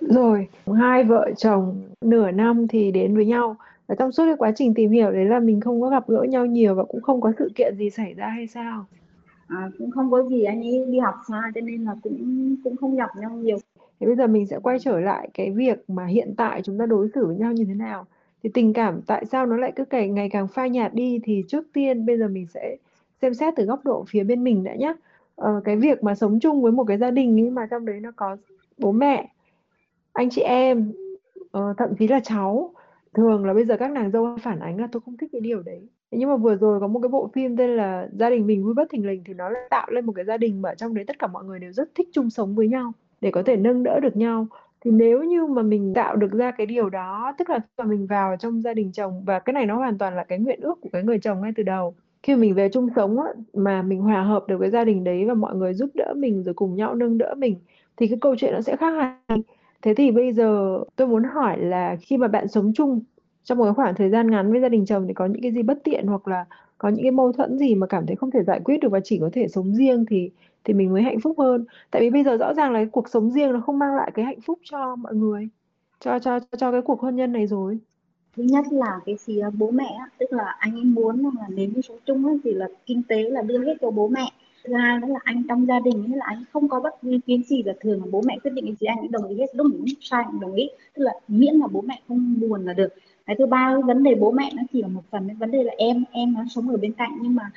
rồi 0.00 0.48
hai 0.78 1.04
vợ 1.04 1.30
chồng 1.36 1.82
nửa 2.00 2.30
năm 2.30 2.68
thì 2.68 2.90
đến 2.90 3.16
với 3.16 3.26
nhau. 3.26 3.56
Và 3.86 3.94
trong 3.94 4.12
suốt 4.12 4.24
cái 4.24 4.36
quá 4.38 4.52
trình 4.56 4.74
tìm 4.74 4.90
hiểu 4.90 5.10
đấy 5.10 5.24
là 5.24 5.40
mình 5.40 5.60
không 5.60 5.80
có 5.80 5.88
gặp 5.88 6.08
gỡ 6.08 6.22
nhau 6.22 6.46
nhiều 6.46 6.74
và 6.74 6.84
cũng 6.84 7.00
không 7.00 7.20
có 7.20 7.32
sự 7.38 7.50
kiện 7.54 7.74
gì 7.78 7.90
xảy 7.90 8.14
ra 8.14 8.28
hay 8.28 8.46
sao? 8.46 8.86
À, 9.46 9.70
cũng 9.78 9.90
không 9.90 10.10
có 10.10 10.22
gì 10.22 10.44
anh 10.44 10.60
ấy 10.62 10.86
đi 10.86 10.98
học 10.98 11.14
xa 11.28 11.42
cho 11.54 11.60
nên 11.60 11.84
là 11.84 11.94
cũng 12.02 12.56
cũng 12.64 12.76
không 12.76 12.96
gặp 12.96 13.10
nhau 13.16 13.30
nhiều. 13.30 13.58
Thì 14.00 14.06
bây 14.06 14.16
giờ 14.16 14.26
mình 14.26 14.46
sẽ 14.46 14.58
quay 14.62 14.78
trở 14.78 15.00
lại 15.00 15.28
cái 15.34 15.50
việc 15.50 15.84
mà 15.88 16.06
hiện 16.06 16.34
tại 16.36 16.62
chúng 16.62 16.78
ta 16.78 16.86
đối 16.86 17.08
xử 17.14 17.26
với 17.26 17.36
nhau 17.36 17.52
như 17.52 17.64
thế 17.64 17.74
nào. 17.74 18.06
Thì 18.42 18.50
tình 18.54 18.72
cảm 18.72 19.00
tại 19.06 19.24
sao 19.26 19.46
nó 19.46 19.56
lại 19.56 19.72
cứ 19.76 19.84
ngày 19.90 20.08
ngày 20.08 20.28
càng 20.28 20.48
phai 20.48 20.70
nhạt 20.70 20.94
đi 20.94 21.20
thì 21.24 21.44
trước 21.48 21.66
tiên 21.72 22.06
bây 22.06 22.18
giờ 22.18 22.28
mình 22.28 22.46
sẽ 22.46 22.76
xem 23.22 23.34
xét 23.34 23.54
từ 23.56 23.64
góc 23.64 23.84
độ 23.84 24.04
phía 24.08 24.24
bên 24.24 24.44
mình 24.44 24.64
đã 24.64 24.74
nhé 24.74 24.94
ờ, 25.36 25.60
cái 25.64 25.76
việc 25.76 26.04
mà 26.04 26.14
sống 26.14 26.40
chung 26.40 26.62
với 26.62 26.72
một 26.72 26.84
cái 26.84 26.98
gia 26.98 27.10
đình 27.10 27.40
ấy 27.40 27.50
mà 27.50 27.66
trong 27.70 27.86
đấy 27.86 28.00
nó 28.00 28.10
có 28.16 28.36
bố 28.78 28.92
mẹ 28.92 29.28
anh 30.20 30.30
chị 30.30 30.42
em 30.42 30.92
uh, 31.58 31.76
thậm 31.78 31.88
chí 31.98 32.08
là 32.08 32.20
cháu 32.20 32.74
thường 33.14 33.44
là 33.44 33.54
bây 33.54 33.64
giờ 33.64 33.76
các 33.76 33.90
nàng 33.90 34.10
dâu 34.10 34.36
phản 34.42 34.60
ánh 34.60 34.80
là 34.80 34.88
tôi 34.92 35.00
không 35.04 35.16
thích 35.16 35.28
cái 35.32 35.40
điều 35.40 35.62
đấy. 35.62 35.88
Nhưng 36.10 36.28
mà 36.28 36.36
vừa 36.36 36.56
rồi 36.56 36.80
có 36.80 36.86
một 36.86 37.00
cái 37.02 37.08
bộ 37.08 37.30
phim 37.34 37.56
tên 37.56 37.70
là 37.70 38.08
gia 38.12 38.30
đình 38.30 38.46
mình 38.46 38.64
vui 38.64 38.74
bất 38.74 38.90
thình 38.90 39.06
lình 39.06 39.22
thì 39.26 39.34
nó 39.34 39.48
lại 39.48 39.62
tạo 39.70 39.86
lên 39.90 40.06
một 40.06 40.12
cái 40.16 40.24
gia 40.24 40.36
đình 40.36 40.62
mà 40.62 40.74
trong 40.74 40.94
đấy 40.94 41.04
tất 41.04 41.18
cả 41.18 41.26
mọi 41.26 41.44
người 41.44 41.58
đều 41.58 41.72
rất 41.72 41.94
thích 41.94 42.08
chung 42.12 42.30
sống 42.30 42.54
với 42.54 42.68
nhau 42.68 42.92
để 43.20 43.30
có 43.30 43.42
thể 43.42 43.56
nâng 43.56 43.82
đỡ 43.82 44.00
được 44.00 44.16
nhau. 44.16 44.46
Thì 44.84 44.90
nếu 44.90 45.22
như 45.22 45.46
mà 45.46 45.62
mình 45.62 45.94
tạo 45.94 46.16
được 46.16 46.32
ra 46.32 46.50
cái 46.50 46.66
điều 46.66 46.90
đó 46.90 47.32
tức 47.38 47.50
là 47.50 47.58
khi 47.58 47.66
mà 47.78 47.84
mình 47.84 48.06
vào 48.06 48.36
trong 48.36 48.62
gia 48.62 48.74
đình 48.74 48.92
chồng 48.92 49.22
và 49.26 49.38
cái 49.38 49.52
này 49.52 49.66
nó 49.66 49.76
hoàn 49.76 49.98
toàn 49.98 50.16
là 50.16 50.24
cái 50.24 50.38
nguyện 50.38 50.60
ước 50.60 50.80
của 50.80 50.88
cái 50.92 51.02
người 51.02 51.18
chồng 51.18 51.40
ngay 51.40 51.52
từ 51.56 51.62
đầu. 51.62 51.94
Khi 52.22 52.36
mình 52.36 52.54
về 52.54 52.68
chung 52.68 52.88
sống 52.96 53.20
á, 53.20 53.28
mà 53.54 53.82
mình 53.82 54.00
hòa 54.00 54.22
hợp 54.22 54.44
được 54.48 54.58
với 54.58 54.70
gia 54.70 54.84
đình 54.84 55.04
đấy 55.04 55.24
và 55.24 55.34
mọi 55.34 55.54
người 55.54 55.74
giúp 55.74 55.90
đỡ 55.94 56.14
mình 56.16 56.42
rồi 56.42 56.54
cùng 56.54 56.76
nhau 56.76 56.94
nâng 56.94 57.18
đỡ 57.18 57.34
mình 57.38 57.56
thì 57.96 58.08
cái 58.08 58.18
câu 58.20 58.34
chuyện 58.38 58.52
nó 58.54 58.60
sẽ 58.60 58.76
khác 58.76 58.90
hẳn 58.90 59.42
thế 59.82 59.94
thì 59.94 60.10
bây 60.10 60.32
giờ 60.32 60.80
tôi 60.96 61.08
muốn 61.08 61.24
hỏi 61.24 61.58
là 61.60 61.96
khi 62.00 62.16
mà 62.16 62.28
bạn 62.28 62.48
sống 62.48 62.72
chung 62.74 63.00
trong 63.44 63.58
một 63.58 63.72
khoảng 63.76 63.94
thời 63.94 64.10
gian 64.10 64.30
ngắn 64.30 64.52
với 64.52 64.60
gia 64.60 64.68
đình 64.68 64.86
chồng 64.86 65.04
thì 65.08 65.14
có 65.14 65.26
những 65.26 65.42
cái 65.42 65.52
gì 65.52 65.62
bất 65.62 65.78
tiện 65.84 66.06
hoặc 66.06 66.28
là 66.28 66.44
có 66.78 66.88
những 66.88 67.02
cái 67.02 67.10
mâu 67.10 67.32
thuẫn 67.32 67.58
gì 67.58 67.74
mà 67.74 67.86
cảm 67.86 68.06
thấy 68.06 68.16
không 68.16 68.30
thể 68.30 68.42
giải 68.42 68.60
quyết 68.64 68.80
được 68.80 68.88
và 68.92 69.00
chỉ 69.04 69.18
có 69.20 69.30
thể 69.32 69.48
sống 69.48 69.74
riêng 69.74 70.04
thì 70.08 70.30
thì 70.64 70.74
mình 70.74 70.92
mới 70.92 71.02
hạnh 71.02 71.20
phúc 71.20 71.38
hơn? 71.38 71.64
Tại 71.90 72.02
vì 72.02 72.10
bây 72.10 72.24
giờ 72.24 72.36
rõ 72.36 72.54
ràng 72.54 72.72
là 72.72 72.78
cái 72.78 72.86
cuộc 72.92 73.08
sống 73.08 73.30
riêng 73.30 73.52
nó 73.52 73.60
không 73.60 73.78
mang 73.78 73.96
lại 73.96 74.10
cái 74.14 74.24
hạnh 74.24 74.40
phúc 74.40 74.58
cho 74.62 74.96
mọi 74.96 75.14
người 75.14 75.48
cho 76.00 76.18
cho 76.18 76.40
cho 76.58 76.72
cái 76.72 76.82
cuộc 76.82 77.00
hôn 77.00 77.16
nhân 77.16 77.32
này 77.32 77.46
rồi. 77.46 77.78
Thứ 78.36 78.42
nhất 78.42 78.64
là 78.70 79.00
cái 79.06 79.16
phía 79.20 79.50
bố 79.58 79.70
mẹ 79.70 79.98
tức 80.18 80.32
là 80.32 80.56
anh 80.58 80.74
ấy 80.74 80.84
muốn 80.84 81.20
là 81.22 81.46
nếu 81.48 81.68
như 81.74 81.80
sống 81.82 81.98
chung 82.06 82.26
ấy, 82.26 82.38
thì 82.44 82.52
là 82.52 82.68
kinh 82.86 83.02
tế 83.08 83.22
là 83.22 83.42
đưa 83.42 83.64
hết 83.64 83.74
cho 83.80 83.90
bố 83.90 84.08
mẹ 84.08 84.32
thứ 84.64 84.74
hai 84.74 84.98
nữa 84.98 85.06
là 85.10 85.18
anh 85.24 85.42
trong 85.48 85.66
gia 85.66 85.80
đình 85.80 86.04
ấy 86.12 86.16
là 86.16 86.24
anh 86.26 86.44
không 86.52 86.68
có 86.68 86.80
bất 86.80 86.94
cứ 87.02 87.10
ý 87.10 87.20
kiến 87.26 87.42
gì 87.42 87.62
là 87.62 87.72
thường 87.80 88.00
là 88.00 88.06
bố 88.10 88.22
mẹ 88.26 88.38
quyết 88.42 88.50
định 88.54 88.64
cái 88.64 88.74
gì, 88.80 88.86
anh 88.86 88.98
cũng 89.00 89.10
đồng 89.10 89.28
ý 89.28 89.36
hết. 89.38 89.46
Đúng 89.54 89.84
sai 90.00 90.24
cũng 90.26 90.40
đồng 90.40 90.54
ý. 90.54 90.68
Tức 90.94 91.02
là 91.02 91.12
miễn 91.28 91.54
là 91.54 91.66
bố 91.66 91.80
mẹ 91.80 92.00
không 92.08 92.40
buồn 92.40 92.66
là 92.66 92.72
được. 92.72 92.88
Cái 93.26 93.36
thứ 93.38 93.46
ba, 93.46 93.78
vấn 93.86 94.02
đề 94.02 94.14
bố 94.14 94.30
mẹ 94.30 94.50
nó 94.54 94.62
chỉ 94.72 94.82
là 94.82 94.88
một 94.88 95.02
phần, 95.10 95.28
vấn 95.38 95.50
đề 95.50 95.62
là 95.62 95.72
em 95.78 96.04
em 96.10 96.34
nó 96.34 96.44
sống 96.50 96.68
ở 96.68 96.76
bên 96.76 96.92
cạnh. 96.92 97.18
Nhưng 97.22 97.34
mà 97.34 97.50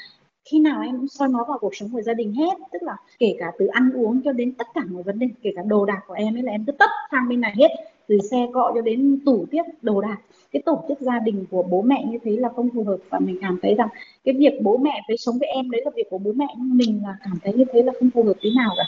khi 0.46 0.60
nào 0.60 0.82
em 0.82 0.98
cũng 0.98 1.08
soi 1.08 1.30
nó 1.30 1.46
vào 1.48 1.58
cuộc 1.62 1.76
sống 1.76 1.90
của 1.92 2.02
gia 2.02 2.14
đình 2.14 2.34
hết. 2.34 2.58
Tức 2.72 2.84
là 2.84 2.96
kể 3.20 3.36
cả 3.40 3.52
từ 3.60 3.68
ăn 3.68 3.92
uống 3.94 4.22
cho 4.26 4.32
đến 4.32 4.54
tất 4.58 4.68
cả 4.74 4.82
mọi 4.92 5.04
vấn 5.04 5.20
đề, 5.20 5.28
kể 5.42 5.52
cả 5.56 5.62
đồ 5.68 5.86
đạc 5.86 6.00
của 6.08 6.14
em 6.14 6.36
ấy 6.36 6.44
là 6.44 6.52
em 6.52 6.66
cứ 6.66 6.72
tất 6.72 6.90
sang 7.12 7.30
bên 7.30 7.42
này 7.42 7.54
hết 7.58 7.70
từ 8.08 8.18
xe 8.32 8.48
cọ 8.54 8.72
cho 8.76 8.82
đến 8.82 9.20
tủ 9.26 9.46
tiết 9.52 9.64
đồ 9.82 10.02
đạc. 10.02 10.18
Cái 10.52 10.62
tổ 10.66 10.84
chức 10.88 11.02
gia 11.02 11.20
đình 11.20 11.46
của 11.52 11.64
bố 11.64 11.82
mẹ 11.82 12.06
như 12.12 12.18
thế 12.24 12.32
là 12.32 12.50
không 12.56 12.70
phù 12.76 12.84
hợp 12.84 12.98
và 13.10 13.20
mình 13.20 13.38
cảm 13.42 13.60
thấy 13.62 13.76
rằng 13.76 13.88
cái 14.24 14.36
việc 14.38 14.54
bố 14.62 14.78
mẹ 14.78 15.02
phải 15.08 15.18
sống 15.18 15.38
với 15.40 15.48
em 15.48 15.72
đấy 15.72 15.82
là 15.86 15.92
việc 15.96 16.10
của 16.10 16.18
bố 16.18 16.32
mẹ 16.32 16.48
nhưng 16.58 16.78
mình 16.78 17.02
là 17.04 17.18
cảm 17.24 17.40
thấy 17.44 17.54
như 17.54 17.66
thế 17.74 17.84
là 17.84 17.94
không 18.00 18.10
phù 18.10 18.24
hợp 18.24 18.34
tí 18.42 18.50
nào 18.56 18.72
cả. 18.78 18.84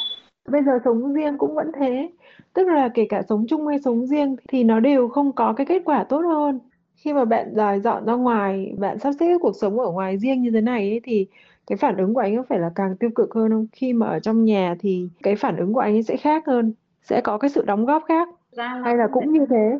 Bây 0.51 0.63
giờ 0.63 0.79
sống 0.85 1.13
riêng 1.13 1.37
cũng 1.37 1.55
vẫn 1.55 1.71
thế. 1.79 2.09
Tức 2.53 2.67
là 2.67 2.89
kể 2.89 3.05
cả 3.09 3.21
sống 3.29 3.45
chung 3.49 3.67
hay 3.67 3.79
sống 3.79 4.05
riêng 4.05 4.35
thì 4.47 4.63
nó 4.63 4.79
đều 4.79 5.07
không 5.07 5.31
có 5.31 5.53
cái 5.53 5.65
kết 5.65 5.81
quả 5.85 6.03
tốt 6.03 6.19
hơn. 6.19 6.59
Khi 6.95 7.13
mà 7.13 7.25
bạn 7.25 7.53
rời 7.55 7.79
dọn 7.79 8.05
ra 8.05 8.13
ngoài 8.13 8.73
bạn 8.77 8.99
sắp 8.99 9.13
xếp 9.19 9.37
cuộc 9.41 9.55
sống 9.55 9.79
ở 9.79 9.91
ngoài 9.91 10.17
riêng 10.17 10.41
như 10.41 10.51
thế 10.51 10.61
này 10.61 10.89
ấy, 10.89 11.01
thì 11.03 11.27
cái 11.67 11.77
phản 11.77 11.97
ứng 11.97 12.13
của 12.13 12.19
anh 12.19 12.37
có 12.37 12.43
phải 12.49 12.59
là 12.59 12.71
càng 12.75 12.95
tiêu 12.97 13.09
cực 13.15 13.33
hơn 13.33 13.51
không? 13.51 13.67
Khi 13.71 13.93
mà 13.93 14.07
ở 14.07 14.19
trong 14.19 14.45
nhà 14.45 14.75
thì 14.79 15.09
cái 15.23 15.35
phản 15.35 15.57
ứng 15.57 15.73
của 15.73 15.79
anh 15.79 15.95
ấy 15.95 16.03
sẽ 16.03 16.17
khác 16.17 16.43
hơn 16.47 16.73
sẽ 17.03 17.21
có 17.21 17.37
cái 17.37 17.49
sự 17.49 17.63
đóng 17.65 17.85
góp 17.85 18.03
khác 18.07 18.29
ra 18.55 18.81
hay 18.83 18.97
là 18.97 19.07
cũng 19.13 19.33
như 19.33 19.45
thế? 19.49 19.79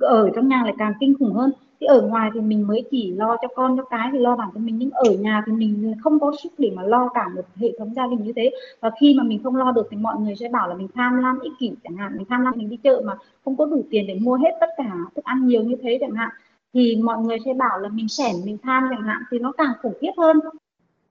ở 0.00 0.30
trong 0.34 0.48
nhà 0.48 0.62
lại 0.64 0.74
càng 0.78 0.92
kinh 1.00 1.14
khủng 1.18 1.34
hơn. 1.34 1.52
Thì 1.80 1.86
ở 1.86 2.02
ngoài 2.02 2.30
thì 2.34 2.40
mình 2.40 2.66
mới 2.66 2.84
chỉ 2.90 3.12
lo 3.12 3.36
cho 3.42 3.48
con 3.54 3.76
cho 3.76 3.84
cái 3.84 4.08
thì 4.12 4.18
lo 4.18 4.36
bản 4.36 4.48
thân 4.54 4.66
mình 4.66 4.78
nhưng 4.78 4.90
ở 4.90 5.10
nhà 5.10 5.42
thì 5.46 5.52
mình 5.52 5.94
không 6.02 6.20
có 6.20 6.32
sức 6.42 6.52
để 6.58 6.72
mà 6.76 6.82
lo 6.82 7.08
cả 7.14 7.28
một 7.28 7.42
hệ 7.56 7.72
thống 7.78 7.94
gia 7.94 8.06
đình 8.06 8.24
như 8.24 8.32
thế. 8.36 8.50
Và 8.80 8.90
khi 9.00 9.14
mà 9.18 9.22
mình 9.24 9.42
không 9.42 9.56
lo 9.56 9.72
được 9.72 9.86
thì 9.90 9.96
mọi 9.96 10.16
người 10.20 10.34
sẽ 10.36 10.48
bảo 10.48 10.68
là 10.68 10.74
mình 10.74 10.88
tham 10.94 11.22
lam 11.22 11.38
ích 11.38 11.52
kỷ 11.58 11.72
chẳng 11.84 11.96
hạn 11.96 12.12
mình 12.16 12.26
tham 12.28 12.44
lam 12.44 12.54
mình 12.56 12.70
đi 12.70 12.76
chợ 12.76 13.02
mà 13.04 13.14
không 13.44 13.56
có 13.56 13.66
đủ 13.66 13.84
tiền 13.90 14.06
để 14.06 14.18
mua 14.22 14.36
hết 14.36 14.50
tất 14.60 14.68
cả 14.76 14.92
thức 15.14 15.24
ăn 15.24 15.46
nhiều 15.46 15.62
như 15.62 15.76
thế 15.82 15.98
chẳng 16.00 16.14
hạn. 16.14 16.30
Thì 16.74 16.96
mọi 17.02 17.18
người 17.18 17.36
sẽ 17.44 17.54
bảo 17.54 17.78
là 17.78 17.88
mình 17.88 18.08
sẻn 18.08 18.36
mình 18.44 18.58
tham 18.62 18.86
chẳng 18.90 19.02
hạn 19.02 19.22
thì 19.30 19.38
nó 19.38 19.52
càng 19.52 19.72
khủng 19.82 19.94
khiếp 20.00 20.12
hơn 20.16 20.40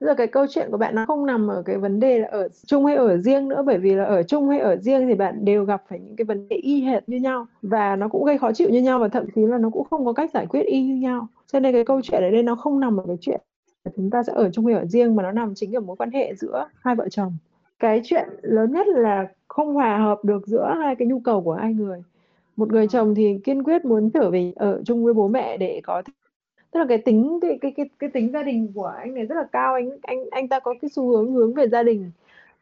Bây 0.04 0.14
cái 0.14 0.26
câu 0.26 0.46
chuyện 0.50 0.68
của 0.70 0.76
bạn 0.76 0.94
nó 0.94 1.06
không 1.06 1.26
nằm 1.26 1.48
ở 1.48 1.62
cái 1.62 1.78
vấn 1.78 2.00
đề 2.00 2.18
là 2.18 2.28
ở 2.30 2.48
chung 2.66 2.86
hay 2.86 2.96
ở 2.96 3.16
riêng 3.16 3.48
nữa, 3.48 3.62
bởi 3.66 3.78
vì 3.78 3.94
là 3.94 4.04
ở 4.04 4.22
chung 4.22 4.48
hay 4.48 4.58
ở 4.60 4.76
riêng 4.76 5.06
thì 5.08 5.14
bạn 5.14 5.44
đều 5.44 5.64
gặp 5.64 5.82
phải 5.88 6.00
những 6.00 6.16
cái 6.16 6.24
vấn 6.24 6.48
đề 6.48 6.56
y 6.56 6.80
hệt 6.80 7.08
như 7.08 7.16
nhau 7.16 7.46
và 7.62 7.96
nó 7.96 8.08
cũng 8.08 8.24
gây 8.24 8.38
khó 8.38 8.52
chịu 8.52 8.68
như 8.70 8.82
nhau 8.82 8.98
và 8.98 9.08
thậm 9.08 9.24
chí 9.34 9.46
là 9.46 9.58
nó 9.58 9.70
cũng 9.70 9.86
không 9.90 10.04
có 10.04 10.12
cách 10.12 10.30
giải 10.34 10.46
quyết 10.46 10.62
y 10.66 10.82
như 10.82 10.94
nhau. 10.94 11.26
Cho 11.52 11.60
nên 11.60 11.72
cái 11.72 11.84
câu 11.84 12.00
chuyện 12.02 12.22
ở 12.22 12.30
đây 12.30 12.42
nó 12.42 12.54
không 12.54 12.80
nằm 12.80 12.96
ở 12.96 13.04
cái 13.06 13.16
chuyện 13.20 13.40
chúng 13.96 14.10
ta 14.10 14.22
sẽ 14.22 14.32
ở 14.32 14.50
chung 14.50 14.66
hay 14.66 14.74
ở 14.74 14.84
riêng, 14.84 15.16
mà 15.16 15.22
nó 15.22 15.32
nằm 15.32 15.54
chính 15.54 15.76
ở 15.76 15.80
mối 15.80 15.96
quan 15.96 16.10
hệ 16.10 16.34
giữa 16.34 16.68
hai 16.80 16.94
vợ 16.94 17.08
chồng 17.08 17.32
cái 17.78 18.00
chuyện 18.04 18.28
lớn 18.42 18.72
nhất 18.72 18.86
là 18.86 19.28
không 19.48 19.74
hòa 19.74 19.98
hợp 19.98 20.24
được 20.24 20.46
giữa 20.46 20.74
hai 20.78 20.94
cái 20.94 21.08
nhu 21.08 21.20
cầu 21.20 21.40
của 21.40 21.54
hai 21.54 21.74
người 21.74 22.02
một 22.56 22.72
người 22.72 22.88
chồng 22.88 23.14
thì 23.14 23.38
kiên 23.44 23.62
quyết 23.62 23.84
muốn 23.84 24.10
trở 24.10 24.30
về 24.30 24.52
ở 24.56 24.82
chung 24.84 25.04
với 25.04 25.14
bố 25.14 25.28
mẹ 25.28 25.56
để 25.56 25.80
có 25.84 26.02
thể 26.06 26.12
tức 26.72 26.80
là 26.80 26.86
cái 26.88 26.98
tính, 26.98 27.38
cái 27.42 27.58
cái 27.60 27.72
cái 27.76 27.88
cái 27.98 28.10
tính 28.10 28.32
gia 28.32 28.42
đình 28.42 28.72
của 28.74 28.86
anh 28.86 29.14
này 29.14 29.26
rất 29.26 29.34
là 29.34 29.46
cao, 29.52 29.74
anh 29.74 29.90
anh 30.02 30.24
anh 30.30 30.48
ta 30.48 30.60
có 30.60 30.74
cái 30.82 30.88
xu 30.88 31.08
hướng 31.08 31.32
hướng 31.32 31.54
về 31.54 31.68
gia 31.68 31.82
đình. 31.82 32.10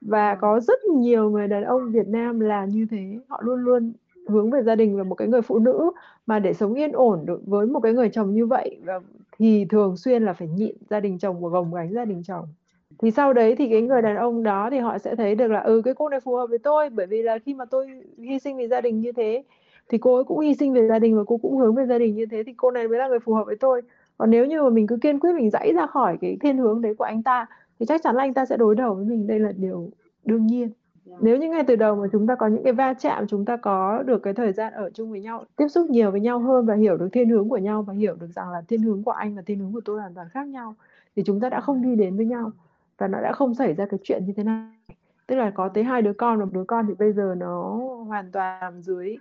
Và 0.00 0.34
có 0.34 0.60
rất 0.60 0.84
nhiều 0.84 1.30
người 1.30 1.48
đàn 1.48 1.64
ông 1.64 1.92
Việt 1.92 2.08
Nam 2.08 2.40
là 2.40 2.64
như 2.64 2.86
thế, 2.90 3.18
họ 3.28 3.40
luôn 3.44 3.64
luôn 3.64 3.92
hướng 4.26 4.50
về 4.50 4.62
gia 4.62 4.74
đình 4.74 4.96
và 4.96 5.02
một 5.02 5.14
cái 5.14 5.28
người 5.28 5.42
phụ 5.42 5.58
nữ 5.58 5.90
mà 6.26 6.38
để 6.38 6.54
sống 6.54 6.74
yên 6.74 6.92
ổn 6.92 7.26
được 7.26 7.40
với 7.46 7.66
một 7.66 7.80
cái 7.80 7.92
người 7.92 8.08
chồng 8.08 8.34
như 8.34 8.46
vậy 8.46 8.76
và 8.84 9.00
thì 9.38 9.64
thường 9.64 9.96
xuyên 9.96 10.24
là 10.24 10.32
phải 10.32 10.48
nhịn 10.48 10.74
gia 10.90 11.00
đình 11.00 11.18
chồng 11.18 11.40
và 11.40 11.48
gồng 11.48 11.74
gánh 11.74 11.92
gia 11.92 12.04
đình 12.04 12.22
chồng. 12.26 12.44
Thì 12.98 13.10
sau 13.10 13.32
đấy 13.32 13.54
thì 13.58 13.68
cái 13.68 13.82
người 13.82 14.02
đàn 14.02 14.16
ông 14.16 14.42
đó 14.42 14.68
thì 14.70 14.78
họ 14.78 14.98
sẽ 14.98 15.16
thấy 15.16 15.34
được 15.34 15.50
là 15.50 15.60
ừ 15.60 15.82
cái 15.84 15.94
cô 15.94 16.08
này 16.08 16.20
phù 16.20 16.34
hợp 16.36 16.46
với 16.46 16.58
tôi, 16.58 16.90
bởi 16.90 17.06
vì 17.06 17.22
là 17.22 17.38
khi 17.38 17.54
mà 17.54 17.64
tôi 17.64 17.86
hy 18.18 18.38
sinh 18.38 18.56
vì 18.56 18.68
gia 18.68 18.80
đình 18.80 19.00
như 19.00 19.12
thế, 19.12 19.42
thì 19.88 19.98
cô 19.98 20.14
ấy 20.14 20.24
cũng 20.24 20.40
hy 20.40 20.54
sinh 20.54 20.72
về 20.72 20.88
gia 20.88 20.98
đình 20.98 21.16
và 21.16 21.24
cô 21.26 21.36
cũng 21.36 21.56
hướng 21.58 21.74
về 21.74 21.86
gia 21.86 21.98
đình 21.98 22.14
như 22.16 22.26
thế, 22.26 22.42
thì 22.42 22.54
cô 22.56 22.70
này 22.70 22.88
mới 22.88 22.98
là 22.98 23.08
người 23.08 23.18
phù 23.18 23.34
hợp 23.34 23.44
với 23.46 23.56
tôi 23.56 23.82
còn 24.20 24.30
nếu 24.30 24.46
như 24.46 24.62
mà 24.62 24.70
mình 24.70 24.86
cứ 24.86 24.96
kiên 24.96 25.20
quyết 25.20 25.32
mình 25.34 25.50
dãy 25.50 25.72
ra 25.72 25.86
khỏi 25.86 26.18
cái 26.20 26.36
thiên 26.40 26.58
hướng 26.58 26.82
đấy 26.82 26.94
của 26.94 27.04
anh 27.04 27.22
ta 27.22 27.46
thì 27.78 27.86
chắc 27.86 28.02
chắn 28.04 28.16
là 28.16 28.22
anh 28.22 28.34
ta 28.34 28.46
sẽ 28.46 28.56
đối 28.56 28.74
đầu 28.74 28.94
với 28.94 29.04
mình. 29.04 29.26
Đây 29.26 29.40
là 29.40 29.52
điều 29.56 29.90
đương 30.24 30.46
nhiên. 30.46 30.70
Nếu 31.20 31.36
như 31.36 31.50
ngay 31.50 31.64
từ 31.66 31.76
đầu 31.76 31.96
mà 31.96 32.06
chúng 32.12 32.26
ta 32.26 32.34
có 32.34 32.46
những 32.46 32.64
cái 32.64 32.72
va 32.72 32.94
chạm 32.94 33.26
chúng 33.26 33.44
ta 33.44 33.56
có 33.56 34.02
được 34.02 34.22
cái 34.22 34.34
thời 34.34 34.52
gian 34.52 34.72
ở 34.72 34.90
chung 34.90 35.10
với 35.10 35.20
nhau 35.20 35.44
tiếp 35.56 35.68
xúc 35.68 35.90
nhiều 35.90 36.10
với 36.10 36.20
nhau 36.20 36.38
hơn 36.38 36.66
và 36.66 36.74
hiểu 36.74 36.96
được 36.96 37.08
thiên 37.12 37.28
hướng 37.28 37.48
của 37.48 37.58
nhau 37.58 37.82
và 37.82 37.94
hiểu 37.94 38.14
được 38.20 38.26
rằng 38.34 38.50
là 38.50 38.62
thiên 38.68 38.82
hướng 38.82 39.02
của 39.02 39.10
anh 39.10 39.36
và 39.36 39.42
thiên 39.46 39.58
hướng 39.58 39.72
của 39.72 39.80
tôi 39.84 40.00
hoàn 40.00 40.14
toàn 40.14 40.28
khác 40.28 40.48
nhau 40.48 40.74
thì 41.16 41.22
chúng 41.26 41.40
ta 41.40 41.48
đã 41.48 41.60
không 41.60 41.82
đi 41.82 41.96
đến 41.96 42.16
với 42.16 42.26
nhau 42.26 42.50
và 42.98 43.08
nó 43.08 43.20
đã 43.20 43.32
không 43.32 43.54
xảy 43.54 43.74
ra 43.74 43.86
cái 43.86 44.00
chuyện 44.02 44.26
như 44.26 44.32
thế 44.36 44.44
này. 44.44 44.72
Tức 45.26 45.36
là 45.36 45.50
có 45.50 45.68
tới 45.68 45.84
hai 45.84 46.02
đứa 46.02 46.12
con 46.12 46.38
và 46.38 46.44
một 46.44 46.50
đứa 46.54 46.64
con 46.64 46.86
thì 46.88 46.94
bây 46.98 47.12
giờ 47.12 47.34
nó 47.38 47.76
hoàn 48.06 48.30
toàn 48.32 48.82
dưới 48.82 49.16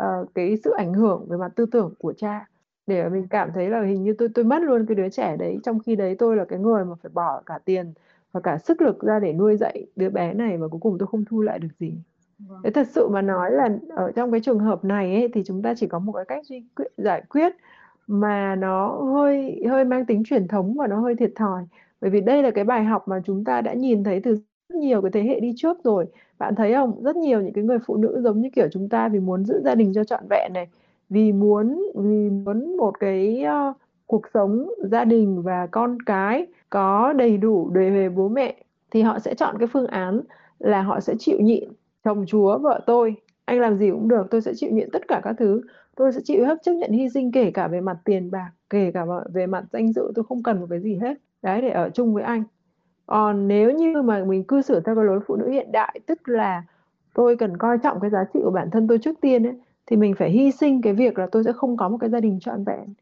uh, 0.00 0.34
cái 0.34 0.56
sự 0.64 0.70
ảnh 0.70 0.94
hưởng 0.94 1.26
về 1.28 1.36
mặt 1.36 1.52
tư 1.56 1.66
tưởng 1.66 1.94
của 1.98 2.12
cha 2.12 2.46
để 2.86 3.08
mình 3.08 3.26
cảm 3.30 3.50
thấy 3.54 3.68
là 3.70 3.82
hình 3.82 4.02
như 4.02 4.14
tôi 4.18 4.28
tôi 4.34 4.44
mất 4.44 4.62
luôn 4.62 4.86
cái 4.86 4.94
đứa 4.94 5.08
trẻ 5.08 5.36
đấy 5.36 5.58
trong 5.64 5.78
khi 5.78 5.96
đấy 5.96 6.16
tôi 6.18 6.36
là 6.36 6.44
cái 6.44 6.58
người 6.58 6.84
mà 6.84 6.94
phải 7.02 7.10
bỏ 7.14 7.42
cả 7.46 7.58
tiền 7.64 7.92
và 8.32 8.40
cả 8.40 8.58
sức 8.58 8.82
lực 8.82 9.00
ra 9.02 9.20
để 9.20 9.32
nuôi 9.32 9.56
dạy 9.56 9.86
đứa 9.96 10.10
bé 10.10 10.34
này 10.34 10.58
và 10.58 10.68
cuối 10.68 10.80
cùng 10.80 10.98
tôi 10.98 11.06
không 11.06 11.24
thu 11.24 11.42
lại 11.42 11.58
được 11.58 11.68
gì. 11.78 11.92
Vâng. 12.38 12.60
thế 12.64 12.70
thật 12.70 12.86
sự 12.90 13.08
mà 13.08 13.22
nói 13.22 13.50
là 13.52 13.68
ở 13.96 14.12
trong 14.12 14.30
cái 14.30 14.40
trường 14.40 14.58
hợp 14.58 14.84
này 14.84 15.14
ấy, 15.14 15.28
thì 15.34 15.42
chúng 15.46 15.62
ta 15.62 15.74
chỉ 15.76 15.86
có 15.86 15.98
một 15.98 16.12
cái 16.12 16.24
cách 16.24 16.46
duy 16.46 16.64
quyết, 16.76 16.86
giải 16.96 17.22
quyết 17.28 17.52
mà 18.06 18.56
nó 18.56 18.88
hơi 18.88 19.62
hơi 19.70 19.84
mang 19.84 20.06
tính 20.06 20.22
truyền 20.24 20.48
thống 20.48 20.74
và 20.74 20.86
nó 20.86 21.00
hơi 21.00 21.14
thiệt 21.14 21.32
thòi. 21.36 21.64
Bởi 22.00 22.10
vì 22.10 22.20
đây 22.20 22.42
là 22.42 22.50
cái 22.50 22.64
bài 22.64 22.84
học 22.84 23.08
mà 23.08 23.20
chúng 23.26 23.44
ta 23.44 23.60
đã 23.60 23.74
nhìn 23.74 24.04
thấy 24.04 24.20
từ 24.20 24.34
rất 24.68 24.76
nhiều 24.78 25.02
cái 25.02 25.10
thế 25.10 25.22
hệ 25.22 25.40
đi 25.40 25.52
trước 25.56 25.84
rồi. 25.84 26.06
Bạn 26.38 26.54
thấy 26.54 26.72
không? 26.72 27.02
Rất 27.02 27.16
nhiều 27.16 27.40
những 27.42 27.52
cái 27.52 27.64
người 27.64 27.78
phụ 27.86 27.96
nữ 27.96 28.20
giống 28.24 28.40
như 28.40 28.48
kiểu 28.54 28.68
chúng 28.72 28.88
ta 28.88 29.08
vì 29.08 29.20
muốn 29.20 29.44
giữ 29.44 29.60
gia 29.64 29.74
đình 29.74 29.92
cho 29.94 30.04
trọn 30.04 30.24
vẹn 30.30 30.52
này 30.54 30.68
vì 31.10 31.32
muốn 31.32 31.82
vì 31.94 32.30
muốn 32.30 32.76
một 32.76 33.00
cái 33.00 33.44
uh, 33.70 33.76
cuộc 34.06 34.22
sống 34.34 34.68
gia 34.90 35.04
đình 35.04 35.42
và 35.42 35.66
con 35.66 36.02
cái 36.02 36.46
có 36.70 37.12
đầy 37.12 37.36
đủ 37.36 37.70
để 37.74 37.90
về 37.90 38.08
bố 38.08 38.28
mẹ 38.28 38.54
thì 38.90 39.02
họ 39.02 39.18
sẽ 39.18 39.34
chọn 39.34 39.58
cái 39.58 39.68
phương 39.72 39.86
án 39.86 40.20
là 40.58 40.82
họ 40.82 41.00
sẽ 41.00 41.14
chịu 41.18 41.40
nhịn 41.40 41.68
chồng 42.04 42.24
chúa 42.26 42.58
vợ 42.58 42.80
tôi. 42.86 43.14
Anh 43.44 43.60
làm 43.60 43.78
gì 43.78 43.90
cũng 43.90 44.08
được 44.08 44.26
tôi 44.30 44.40
sẽ 44.40 44.52
chịu 44.56 44.70
nhịn 44.70 44.90
tất 44.92 45.08
cả 45.08 45.20
các 45.24 45.34
thứ. 45.38 45.60
Tôi 45.96 46.12
sẽ 46.12 46.20
chịu 46.24 46.46
hết 46.46 46.58
chấp 46.62 46.72
nhận 46.72 46.92
hy 46.92 47.08
sinh 47.08 47.32
kể 47.32 47.50
cả 47.50 47.68
về 47.68 47.80
mặt 47.80 47.96
tiền 48.04 48.30
bạc 48.30 48.50
kể 48.70 48.90
cả 48.94 49.04
về 49.32 49.46
mặt 49.46 49.64
danh 49.72 49.92
dự 49.92 50.12
tôi 50.14 50.24
không 50.28 50.42
cần 50.42 50.60
một 50.60 50.66
cái 50.70 50.80
gì 50.80 50.98
hết. 51.02 51.14
Đấy 51.42 51.60
để 51.60 51.70
ở 51.70 51.90
chung 51.90 52.14
với 52.14 52.22
anh. 52.22 52.44
Còn 53.06 53.48
nếu 53.48 53.70
như 53.70 54.02
mà 54.02 54.24
mình 54.24 54.44
cư 54.44 54.62
xử 54.62 54.80
theo 54.80 54.94
cái 54.94 55.04
lối 55.04 55.20
phụ 55.26 55.36
nữ 55.36 55.50
hiện 55.50 55.72
đại 55.72 56.00
tức 56.06 56.28
là 56.28 56.62
tôi 57.14 57.36
cần 57.36 57.56
coi 57.56 57.78
trọng 57.78 58.00
cái 58.00 58.10
giá 58.10 58.24
trị 58.34 58.40
của 58.44 58.50
bản 58.50 58.70
thân 58.70 58.88
tôi 58.88 58.98
trước 58.98 59.20
tiên 59.20 59.46
ấy 59.46 59.54
thì 59.86 59.96
mình 59.96 60.14
phải 60.14 60.30
hy 60.30 60.50
sinh 60.50 60.82
cái 60.82 60.92
việc 60.92 61.18
là 61.18 61.26
tôi 61.32 61.44
sẽ 61.44 61.52
không 61.52 61.76
có 61.76 61.88
một 61.88 61.96
cái 62.00 62.10
gia 62.10 62.20
đình 62.20 62.40
trọn 62.40 62.64
vẹn. 62.64 62.94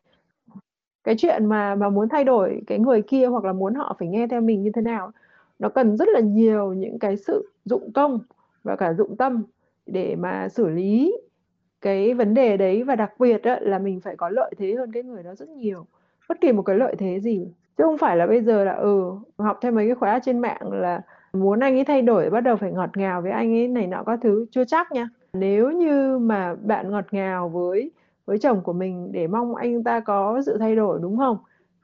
Cái 1.05 1.15
chuyện 1.19 1.47
mà 1.47 1.75
mà 1.75 1.89
muốn 1.89 2.09
thay 2.09 2.25
đổi 2.25 2.63
cái 2.67 2.79
người 2.79 3.03
kia 3.03 3.27
hoặc 3.27 3.45
là 3.45 3.53
muốn 3.53 3.75
họ 3.75 3.97
phải 3.99 4.09
nghe 4.09 4.27
theo 4.27 4.41
mình 4.41 4.63
như 4.63 4.71
thế 4.75 4.83
nào 4.83 5.13
nó 5.59 5.69
cần 5.69 5.97
rất 5.97 6.09
là 6.09 6.21
nhiều 6.21 6.73
những 6.73 6.99
cái 6.99 7.17
sự 7.17 7.49
dụng 7.65 7.93
công 7.93 8.19
và 8.63 8.77
cả 8.77 8.95
dụng 8.95 9.17
tâm 9.17 9.43
để 9.87 10.17
mà 10.17 10.49
xử 10.49 10.69
lý 10.69 11.17
cái 11.81 12.15
vấn 12.15 12.35
đề 12.35 12.57
đấy. 12.57 12.83
Và 12.83 12.97
đặc 12.97 13.13
biệt 13.19 13.43
đó, 13.43 13.57
là 13.61 13.79
mình 13.79 14.01
phải 14.01 14.17
có 14.17 14.29
lợi 14.29 14.55
thế 14.59 14.75
hơn 14.75 14.93
cái 14.93 15.03
người 15.03 15.23
đó 15.23 15.35
rất 15.35 15.49
nhiều. 15.49 15.87
Bất 16.29 16.41
kỳ 16.41 16.53
một 16.53 16.63
cái 16.63 16.77
lợi 16.77 16.95
thế 16.99 17.21
gì. 17.21 17.47
Chứ 17.79 17.85
không 17.85 17.99
phải 17.99 18.17
là 18.17 18.27
bây 18.27 18.43
giờ 18.43 18.65
là 18.65 18.73
ừ 18.73 19.13
học 19.39 19.59
thêm 19.63 19.75
mấy 19.75 19.87
cái 19.87 19.95
khóa 19.95 20.21
trên 20.25 20.39
mạng 20.39 20.73
là 20.73 21.01
muốn 21.33 21.61
anh 21.61 21.75
ấy 21.75 21.85
thay 21.85 22.03
đổi 22.03 22.31
bắt 22.31 22.41
đầu 22.41 22.57
phải 22.57 22.73
ngọt 22.73 22.97
ngào 22.97 23.23
với 23.23 23.31
anh 23.33 23.53
ấy 23.53 23.69
này 23.69 23.87
nọ 23.87 24.03
các 24.07 24.19
thứ. 24.23 24.47
Chưa 24.51 24.65
chắc 24.65 24.93
nha 24.93 25.09
nếu 25.37 25.71
như 25.71 26.19
mà 26.19 26.55
bạn 26.55 26.91
ngọt 26.91 27.05
ngào 27.11 27.49
với 27.49 27.91
với 28.27 28.39
chồng 28.39 28.61
của 28.61 28.73
mình 28.73 29.13
để 29.13 29.27
mong 29.27 29.55
anh 29.55 29.85
ta 29.85 30.01
có 30.01 30.43
sự 30.47 30.59
thay 30.59 30.77
đổi 30.77 30.99
đúng 31.03 31.19
không? 31.19 31.39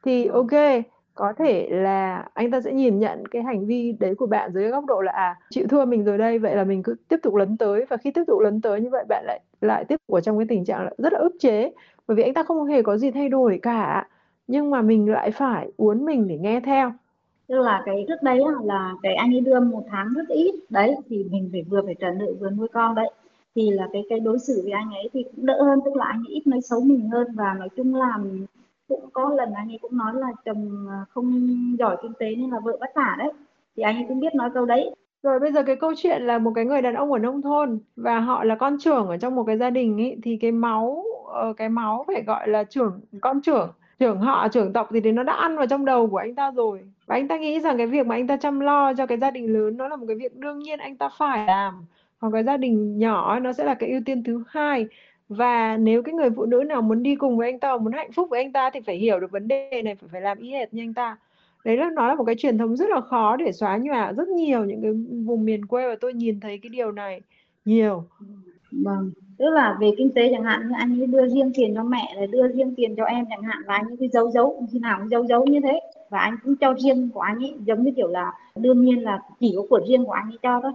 Thì 0.04 0.26
ok 0.26 0.84
có 1.14 1.32
thể 1.32 1.68
là 1.70 2.28
anh 2.34 2.50
ta 2.50 2.60
sẽ 2.60 2.72
nhìn 2.72 2.98
nhận 2.98 3.26
cái 3.26 3.42
hành 3.42 3.66
vi 3.66 3.96
đấy 4.00 4.14
của 4.14 4.26
bạn 4.26 4.52
dưới 4.52 4.68
góc 4.68 4.84
độ 4.86 5.00
là 5.00 5.12
à 5.12 5.36
chịu 5.50 5.66
thua 5.68 5.84
mình 5.84 6.04
rồi 6.04 6.18
đây 6.18 6.38
vậy 6.38 6.56
là 6.56 6.64
mình 6.64 6.82
cứ 6.82 6.96
tiếp 7.08 7.16
tục 7.22 7.34
lấn 7.34 7.56
tới. 7.56 7.84
Và 7.88 7.96
khi 7.96 8.10
tiếp 8.10 8.24
tục 8.26 8.40
lấn 8.40 8.60
tới 8.60 8.80
như 8.80 8.88
vậy 8.90 9.04
bạn 9.08 9.24
lại 9.26 9.40
lại 9.60 9.84
tiếp 9.84 9.96
tục 10.06 10.14
ở 10.14 10.20
trong 10.20 10.38
cái 10.38 10.46
tình 10.48 10.64
trạng 10.64 10.88
rất 10.98 11.12
là 11.12 11.18
ức 11.18 11.36
chế. 11.40 11.72
Bởi 12.06 12.16
vì 12.16 12.22
anh 12.22 12.34
ta 12.34 12.42
không 12.42 12.64
hề 12.64 12.82
có 12.82 12.96
gì 12.96 13.10
thay 13.10 13.28
đổi 13.28 13.58
cả. 13.62 14.08
Nhưng 14.46 14.70
mà 14.70 14.82
mình 14.82 15.10
lại 15.10 15.30
phải 15.30 15.70
uốn 15.76 16.04
mình 16.04 16.28
để 16.28 16.38
nghe 16.38 16.60
theo. 16.60 16.92
Tức 17.48 17.58
là 17.58 17.82
cái 17.86 18.04
trước 18.08 18.22
đấy 18.22 18.40
là 18.64 18.94
cái 19.02 19.14
anh 19.14 19.34
ấy 19.34 19.40
đưa 19.40 19.60
một 19.60 19.82
tháng 19.90 20.12
rất 20.16 20.28
ít. 20.28 20.54
Đấy 20.70 20.94
thì 21.08 21.24
mình 21.30 21.48
phải 21.52 21.62
vừa 21.62 21.82
phải 21.84 21.94
trả 22.00 22.10
nợ 22.10 22.26
vừa 22.40 22.50
nuôi 22.50 22.68
con 22.72 22.94
đấy 22.94 23.10
thì 23.58 23.70
là 23.70 23.88
cái 23.92 24.04
cái 24.08 24.20
đối 24.20 24.38
xử 24.38 24.60
với 24.64 24.72
anh 24.72 24.90
ấy 24.90 25.08
thì 25.12 25.22
cũng 25.22 25.46
đỡ 25.46 25.62
hơn, 25.62 25.80
tức 25.84 25.96
là 25.96 26.04
anh 26.04 26.22
ấy 26.28 26.34
ít 26.34 26.46
nói 26.46 26.60
xấu 26.60 26.80
mình 26.80 27.08
hơn. 27.08 27.26
Và 27.34 27.54
nói 27.58 27.68
chung 27.76 27.94
là 27.94 28.18
cũng 28.88 29.10
có 29.12 29.30
lần 29.30 29.52
anh 29.52 29.72
ấy 29.72 29.78
cũng 29.82 29.96
nói 29.96 30.12
là 30.14 30.28
chồng 30.44 30.86
à, 30.90 31.04
không 31.10 31.50
giỏi 31.78 31.96
kinh 32.02 32.12
tế 32.18 32.34
nên 32.34 32.50
là 32.50 32.60
vợ 32.64 32.76
bắt 32.80 32.90
tả 32.94 33.16
đấy. 33.18 33.32
Thì 33.76 33.82
anh 33.82 33.96
ấy 33.96 34.04
cũng 34.08 34.20
biết 34.20 34.34
nói 34.34 34.50
câu 34.54 34.66
đấy. 34.66 34.90
Rồi 35.22 35.38
bây 35.38 35.52
giờ 35.52 35.62
cái 35.62 35.76
câu 35.76 35.92
chuyện 35.96 36.22
là 36.22 36.38
một 36.38 36.52
cái 36.54 36.64
người 36.64 36.82
đàn 36.82 36.94
ông 36.94 37.12
ở 37.12 37.18
nông 37.18 37.42
thôn 37.42 37.78
và 37.96 38.20
họ 38.20 38.44
là 38.44 38.54
con 38.54 38.76
trưởng 38.80 39.06
ở 39.06 39.16
trong 39.16 39.34
một 39.34 39.44
cái 39.44 39.58
gia 39.58 39.70
đình 39.70 40.00
ấy, 40.00 40.16
thì 40.22 40.36
cái 40.36 40.52
máu 40.52 41.04
ờ, 41.32 41.52
cái 41.52 41.68
máu 41.68 42.04
phải 42.06 42.22
gọi 42.26 42.48
là 42.48 42.64
trưởng, 42.64 43.00
con 43.20 43.40
trưởng 43.40 43.70
trưởng 43.98 44.18
họ, 44.18 44.48
trưởng 44.48 44.72
tộc 44.72 44.90
gì 44.92 45.00
thì 45.00 45.12
nó 45.12 45.22
đã 45.22 45.32
ăn 45.32 45.56
vào 45.56 45.66
trong 45.66 45.84
đầu 45.84 46.06
của 46.06 46.16
anh 46.16 46.34
ta 46.34 46.50
rồi. 46.50 46.80
Và 47.06 47.14
anh 47.16 47.28
ta 47.28 47.38
nghĩ 47.38 47.60
rằng 47.60 47.76
cái 47.76 47.86
việc 47.86 48.06
mà 48.06 48.14
anh 48.14 48.26
ta 48.26 48.36
chăm 48.36 48.60
lo 48.60 48.94
cho 48.94 49.06
cái 49.06 49.18
gia 49.18 49.30
đình 49.30 49.52
lớn 49.52 49.76
nó 49.76 49.88
là 49.88 49.96
một 49.96 50.04
cái 50.08 50.16
việc 50.16 50.36
đương 50.36 50.58
nhiên 50.58 50.78
anh 50.78 50.96
ta 50.96 51.08
phải 51.18 51.46
làm 51.46 51.74
hoặc 52.20 52.30
cái 52.32 52.44
gia 52.44 52.56
đình 52.56 52.98
nhỏ 52.98 53.38
nó 53.40 53.52
sẽ 53.52 53.64
là 53.64 53.74
cái 53.74 53.90
ưu 53.90 54.00
tiên 54.04 54.22
thứ 54.22 54.44
hai. 54.48 54.86
Và 55.28 55.76
nếu 55.76 56.02
cái 56.02 56.14
người 56.14 56.30
phụ 56.36 56.44
nữ 56.44 56.62
nào 56.66 56.82
muốn 56.82 57.02
đi 57.02 57.16
cùng 57.16 57.38
với 57.38 57.50
anh 57.50 57.60
ta, 57.60 57.76
muốn 57.76 57.92
hạnh 57.92 58.12
phúc 58.12 58.28
với 58.30 58.42
anh 58.42 58.52
ta 58.52 58.70
thì 58.70 58.80
phải 58.80 58.96
hiểu 58.96 59.20
được 59.20 59.30
vấn 59.30 59.48
đề 59.48 59.82
này, 59.84 59.94
phải 59.94 60.08
phải 60.12 60.20
làm 60.20 60.38
y 60.38 60.50
hệt 60.50 60.74
như 60.74 60.82
anh 60.82 60.94
ta. 60.94 61.16
Đấy 61.64 61.76
là, 61.76 61.90
nó 61.94 62.08
là 62.08 62.14
một 62.14 62.24
cái 62.24 62.34
truyền 62.38 62.58
thống 62.58 62.76
rất 62.76 62.90
là 62.90 63.00
khó 63.00 63.36
để 63.36 63.52
xóa 63.52 63.76
nhòa 63.76 64.12
rất 64.12 64.28
nhiều 64.28 64.64
những 64.64 64.82
cái 64.82 64.92
vùng 65.26 65.44
miền 65.44 65.66
quê 65.66 65.88
và 65.88 65.96
tôi 66.00 66.14
nhìn 66.14 66.40
thấy 66.40 66.58
cái 66.58 66.70
điều 66.70 66.92
này 66.92 67.20
nhiều. 67.64 68.04
Vâng 68.72 69.10
tức 69.38 69.50
là 69.50 69.76
về 69.80 69.92
kinh 69.98 70.10
tế 70.14 70.30
chẳng 70.32 70.44
hạn, 70.44 70.68
như 70.68 70.74
anh 70.78 71.00
ấy 71.00 71.06
đưa 71.06 71.28
riêng 71.28 71.50
tiền 71.54 71.74
cho 71.74 71.84
mẹ 71.84 72.14
là 72.16 72.26
đưa 72.26 72.48
riêng 72.48 72.74
tiền 72.76 72.96
cho 72.96 73.04
em 73.04 73.24
chẳng 73.30 73.42
hạn, 73.42 73.58
và 73.66 73.74
anh 73.74 73.86
ấy 73.86 73.96
cứ 74.00 74.08
giấu 74.12 74.30
giấu, 74.30 74.66
khi 74.72 74.78
nào 74.78 74.98
cũng 74.98 75.08
giấu 75.08 75.26
giấu 75.26 75.46
như 75.46 75.60
thế. 75.60 75.80
Và 76.10 76.18
anh 76.18 76.36
cũng 76.44 76.56
cho 76.56 76.74
riêng 76.78 77.10
của 77.14 77.20
anh 77.20 77.38
ấy, 77.38 77.54
giống 77.66 77.82
như 77.82 77.90
kiểu 77.96 78.08
là 78.08 78.32
đương 78.56 78.84
nhiên 78.84 79.02
là 79.02 79.20
chỉ 79.40 79.54
có 79.56 79.62
của 79.70 79.80
riêng 79.88 80.04
của 80.04 80.12
anh 80.12 80.30
ấy 80.30 80.38
cho 80.42 80.60
thôi 80.62 80.72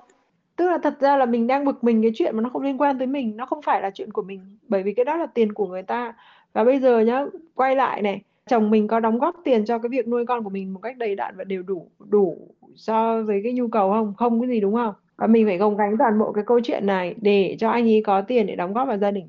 tức 0.55 0.69
là 0.69 0.77
thật 0.77 0.99
ra 0.99 1.17
là 1.17 1.25
mình 1.25 1.47
đang 1.47 1.65
bực 1.65 1.83
mình 1.83 2.01
cái 2.01 2.11
chuyện 2.15 2.35
mà 2.35 2.41
nó 2.41 2.49
không 2.49 2.61
liên 2.61 2.81
quan 2.81 2.97
tới 2.97 3.07
mình. 3.07 3.37
Nó 3.37 3.45
không 3.45 3.61
phải 3.61 3.81
là 3.81 3.89
chuyện 3.89 4.11
của 4.11 4.21
mình, 4.21 4.57
bởi 4.67 4.83
vì 4.83 4.93
cái 4.93 5.05
đó 5.05 5.17
là 5.17 5.25
tiền 5.25 5.53
của 5.53 5.67
người 5.67 5.83
ta. 5.83 6.13
Và 6.53 6.63
bây 6.63 6.79
giờ 6.79 6.99
nhá, 6.99 7.25
quay 7.55 7.75
lại 7.75 8.01
này, 8.01 8.21
chồng 8.49 8.69
mình 8.69 8.87
có 8.87 8.99
đóng 8.99 9.19
góp 9.19 9.35
tiền 9.43 9.65
cho 9.65 9.79
cái 9.79 9.89
việc 9.89 10.07
nuôi 10.07 10.25
con 10.25 10.43
của 10.43 10.49
mình 10.49 10.73
một 10.73 10.79
cách 10.83 10.97
đầy 10.97 11.15
đặn 11.15 11.35
và 11.37 11.43
đều 11.43 11.63
đủ 11.63 11.87
đủ 12.09 12.37
so 12.75 13.21
với 13.21 13.41
cái 13.43 13.53
nhu 13.53 13.67
cầu 13.67 13.91
không? 13.91 14.13
Không 14.17 14.41
cái 14.41 14.49
gì 14.49 14.59
đúng 14.59 14.73
không? 14.73 14.93
Và 15.17 15.27
mình 15.27 15.45
phải 15.45 15.57
gồng 15.57 15.77
gánh 15.77 15.95
toàn 15.99 16.19
bộ 16.19 16.31
cái 16.31 16.43
câu 16.47 16.59
chuyện 16.63 16.85
này 16.85 17.15
để 17.21 17.55
cho 17.59 17.69
anh 17.69 17.83
ấy 17.83 18.03
có 18.05 18.21
tiền 18.21 18.47
để 18.47 18.55
đóng 18.55 18.73
góp 18.73 18.87
vào 18.87 18.97
gia 18.97 19.11
đình. 19.11 19.27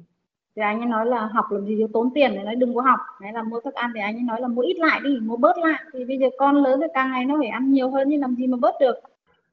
Thì 0.56 0.62
anh 0.62 0.80
ấy 0.80 0.86
nói 0.86 1.06
là 1.06 1.26
học 1.26 1.44
làm 1.50 1.66
gì 1.66 1.76
cho 1.80 1.86
tốn 1.92 2.10
tiền 2.14 2.30
thì 2.34 2.42
nói 2.44 2.54
đừng 2.54 2.74
có 2.74 2.80
học. 2.80 3.00
Hay 3.20 3.32
là 3.32 3.42
mua 3.42 3.60
thức 3.60 3.74
ăn 3.74 3.90
thì 3.94 4.00
anh 4.00 4.16
ấy 4.16 4.22
nói 4.22 4.40
là 4.40 4.48
mua 4.48 4.62
ít 4.62 4.76
lại 4.78 5.00
đi, 5.04 5.18
mua 5.22 5.36
bớt 5.36 5.58
lại. 5.58 5.82
Thì 5.92 6.04
bây 6.04 6.18
giờ 6.18 6.26
con 6.38 6.56
lớn 6.56 6.80
thì 6.80 6.86
càng 6.94 7.10
ngày 7.10 7.24
nó 7.24 7.36
phải 7.40 7.48
ăn 7.48 7.72
nhiều 7.72 7.90
hơn, 7.90 8.08
nhưng 8.08 8.20
làm 8.20 8.34
gì 8.34 8.46
mà 8.46 8.56
bớt 8.60 8.74
được? 8.80 8.94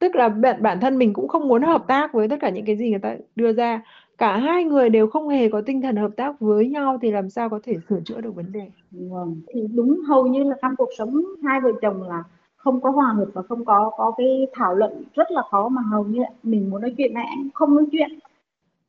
Tức 0.01 0.15
là 0.15 0.29
bản 0.29 0.61
bản 0.61 0.79
thân 0.79 0.97
mình 0.97 1.13
cũng 1.13 1.27
không 1.27 1.47
muốn 1.47 1.61
hợp 1.61 1.83
tác 1.87 2.13
với 2.13 2.27
tất 2.27 2.37
cả 2.39 2.49
những 2.49 2.65
cái 2.65 2.77
gì 2.77 2.89
người 2.89 2.99
ta 2.99 3.15
đưa 3.35 3.53
ra. 3.53 3.81
Cả 4.17 4.37
hai 4.37 4.63
người 4.63 4.89
đều 4.89 5.07
không 5.07 5.29
hề 5.29 5.49
có 5.49 5.61
tinh 5.61 5.81
thần 5.81 5.95
hợp 5.95 6.11
tác 6.17 6.39
với 6.39 6.67
nhau 6.67 6.97
thì 7.01 7.11
làm 7.11 7.29
sao 7.29 7.49
có 7.49 7.59
thể 7.63 7.75
sửa 7.89 7.99
chữa 8.05 8.21
được 8.21 8.35
vấn 8.35 8.51
đề? 8.51 8.67
Vâng 8.91 9.41
thì 9.53 9.67
đúng 9.73 10.01
hầu 10.07 10.27
như 10.27 10.43
là 10.43 10.55
trong 10.61 10.75
cuộc 10.75 10.89
sống 10.97 11.21
hai 11.43 11.61
vợ 11.61 11.71
chồng 11.81 12.03
là 12.03 12.23
không 12.55 12.81
có 12.81 12.89
hòa 12.89 13.13
hợp 13.13 13.25
và 13.33 13.41
không 13.41 13.65
có 13.65 13.91
có 13.97 14.11
cái 14.17 14.47
thảo 14.53 14.75
luận 14.75 15.03
rất 15.13 15.31
là 15.31 15.41
khó 15.51 15.69
mà 15.69 15.81
hầu 15.91 16.03
như 16.03 16.21
mình 16.43 16.69
muốn 16.69 16.81
nói 16.81 16.93
chuyện 16.97 17.13
này 17.13 17.25
anh 17.29 17.49
không 17.53 17.75
nói 17.75 17.85
chuyện. 17.91 18.09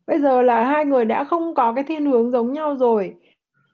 Bây 0.06 0.20
giờ 0.20 0.42
là 0.42 0.64
hai 0.64 0.84
người 0.84 1.04
đã 1.04 1.24
không 1.24 1.54
có 1.54 1.72
cái 1.72 1.84
thiên 1.84 2.06
hướng 2.06 2.30
giống 2.30 2.52
nhau 2.52 2.76
rồi. 2.76 3.14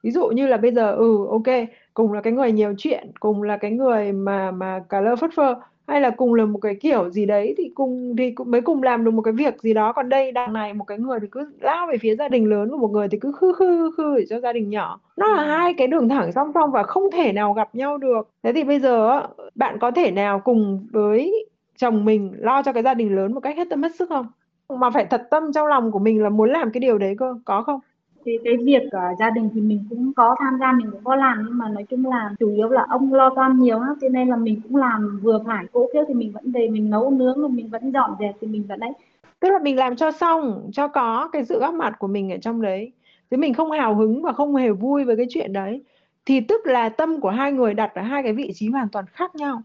Ví 0.03 0.11
dụ 0.11 0.29
như 0.29 0.47
là 0.47 0.57
bây 0.57 0.73
giờ 0.73 0.93
ừ 0.93 1.27
ok 1.31 1.69
cùng 1.95 2.13
là 2.13 2.21
cái 2.21 2.33
người 2.33 2.53
nhiều 2.53 2.75
chuyện 2.79 3.11
cùng 3.21 3.43
là 3.43 3.57
cái 3.57 3.71
người 3.71 4.13
mà 4.13 4.51
mà 4.51 4.85
cả 4.89 5.01
lơ 5.01 5.17
phất 5.17 5.31
phơ 5.37 5.55
hay 5.89 6.01
là 6.01 6.11
cùng 6.11 6.35
là 6.35 6.45
một 6.45 6.59
cái 6.59 6.75
kiểu 6.75 7.11
gì 7.11 7.27
đấy 7.27 7.55
thì 7.59 7.71
cùng 7.75 8.17
thì 8.19 8.31
cũng 8.31 8.51
mới 8.51 8.61
cùng 8.61 8.83
làm 8.83 9.05
được 9.05 9.11
một 9.11 9.23
cái 9.23 9.35
việc 9.35 9.63
gì 9.63 9.75
đó. 9.75 9.93
Còn 9.93 10.09
đây 10.09 10.33
đằng 10.33 10.53
này 10.53 10.75
một 10.75 10.85
cái 10.85 10.99
người 10.99 11.21
thì 11.21 11.27
cứ 11.31 11.51
lao 11.61 11.87
về 11.87 11.99
phía 11.99 12.17
gia 12.17 12.29
đình 12.29 12.51
lớn 12.51 12.71
và 12.71 12.77
một 12.77 12.91
người 12.91 13.09
thì 13.09 13.19
cứ 13.19 13.33
khư 13.33 13.53
khư 13.53 13.91
khư 13.97 14.17
để 14.19 14.25
cho 14.31 14.41
gia 14.41 14.53
đình 14.53 14.71
nhỏ. 14.71 15.01
Nó 15.17 15.27
là 15.27 15.45
hai 15.45 15.75
cái 15.75 15.87
đường 15.87 16.09
thẳng 16.09 16.33
song 16.33 16.51
song 16.55 16.71
và 16.71 16.83
không 16.83 17.11
thể 17.11 17.33
nào 17.33 17.53
gặp 17.53 17.75
nhau 17.75 17.99
được. 17.99 18.29
Thế 18.43 18.53
thì 18.53 18.65
bây 18.65 18.81
giờ 18.81 19.23
bạn 19.55 19.79
có 19.81 19.91
thể 19.91 20.11
nào 20.11 20.41
cùng 20.41 20.87
với 20.93 21.47
chồng 21.77 22.05
mình 22.05 22.33
lo 22.39 22.63
cho 22.63 22.73
cái 22.73 22.83
gia 22.83 22.95
đình 22.95 23.17
lớn 23.17 23.35
một 23.35 23.41
cách 23.41 23.57
hết 23.57 23.69
tâm 23.71 23.83
hết 23.83 23.95
sức 23.95 24.09
không? 24.09 24.27
Mà 24.69 24.91
phải 24.91 25.05
thật 25.05 25.23
tâm 25.31 25.53
trong 25.53 25.67
lòng 25.67 25.91
của 25.93 25.99
mình 25.99 26.23
là 26.23 26.29
muốn 26.29 26.51
làm 26.51 26.71
cái 26.71 26.81
điều 26.81 26.99
đấy 26.99 27.15
cơ 27.19 27.35
có 27.45 27.63
không 27.63 27.81
cái 28.29 28.39
cái 28.45 28.65
việc 28.65 28.83
uh, 28.87 29.19
gia 29.19 29.31
đình 29.31 29.49
thì 29.55 29.61
mình 29.61 29.85
cũng 29.91 30.13
có 30.17 30.37
tham 30.39 30.57
gia 30.61 30.73
mình 30.73 30.91
cũng 30.91 31.05
có 31.05 31.17
làm 31.17 31.43
nhưng 31.45 31.59
mà 31.59 31.69
nói 31.69 31.85
chung 31.91 32.07
là 32.07 32.31
chủ 32.39 32.49
yếu 32.55 32.69
là 32.69 32.87
ông 32.89 33.15
lo 33.15 33.31
toan 33.35 33.59
nhiều 33.59 33.81
á 33.81 33.89
cho 34.01 34.09
nên 34.09 34.29
là 34.29 34.37
mình 34.37 34.61
cũng 34.63 34.77
làm 34.77 35.21
vừa 35.23 35.39
phải 35.47 35.65
cỗ 35.73 35.89
kia 35.93 36.01
thì 36.09 36.15
mình 36.15 36.33
vẫn 36.33 36.53
về 36.53 36.69
mình 36.69 36.91
nấu 36.91 37.11
nướng 37.11 37.41
rồi 37.41 37.49
mình 37.49 37.69
vẫn 37.69 37.93
dọn 37.93 38.11
dẹp 38.21 38.35
thì 38.41 38.47
mình 38.47 38.65
vẫn 38.69 38.81
đấy. 38.81 38.93
Tức 39.41 39.51
là 39.51 39.59
mình 39.59 39.77
làm 39.77 39.97
cho 39.97 40.13
xong 40.13 40.71
cho 40.73 40.89
có 40.89 41.29
cái 41.33 41.45
sự 41.45 41.59
góp 41.61 41.75
mặt 41.75 41.95
của 41.99 42.07
mình 42.07 42.33
ở 42.33 42.37
trong 42.43 42.63
đấy. 42.63 42.93
Chứ 43.31 43.37
mình 43.37 43.55
không 43.55 43.71
hào 43.71 43.95
hứng 43.95 44.23
và 44.23 44.33
không 44.33 44.57
hề 44.57 44.71
vui 44.71 45.05
với 45.05 45.17
cái 45.17 45.27
chuyện 45.29 45.53
đấy. 45.53 45.83
Thì 46.27 46.41
tức 46.41 46.67
là 46.67 46.89
tâm 46.89 47.21
của 47.21 47.31
hai 47.31 47.53
người 47.53 47.75
đặt 47.75 47.95
ở 47.95 48.03
hai 48.03 48.23
cái 48.23 48.33
vị 48.33 48.53
trí 48.55 48.69
hoàn 48.69 48.89
toàn 48.89 49.05
khác 49.13 49.35
nhau. 49.35 49.63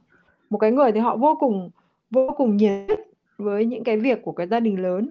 Một 0.50 0.58
cái 0.58 0.72
người 0.72 0.92
thì 0.92 1.00
họ 1.00 1.16
vô 1.16 1.36
cùng 1.40 1.70
vô 2.12 2.30
cùng 2.38 2.58
nhiệt 2.58 3.00
với 3.38 3.66
những 3.66 3.84
cái 3.84 3.98
việc 3.98 4.22
của 4.24 4.32
cái 4.32 4.48
gia 4.48 4.60
đình 4.60 4.82
lớn 4.82 5.10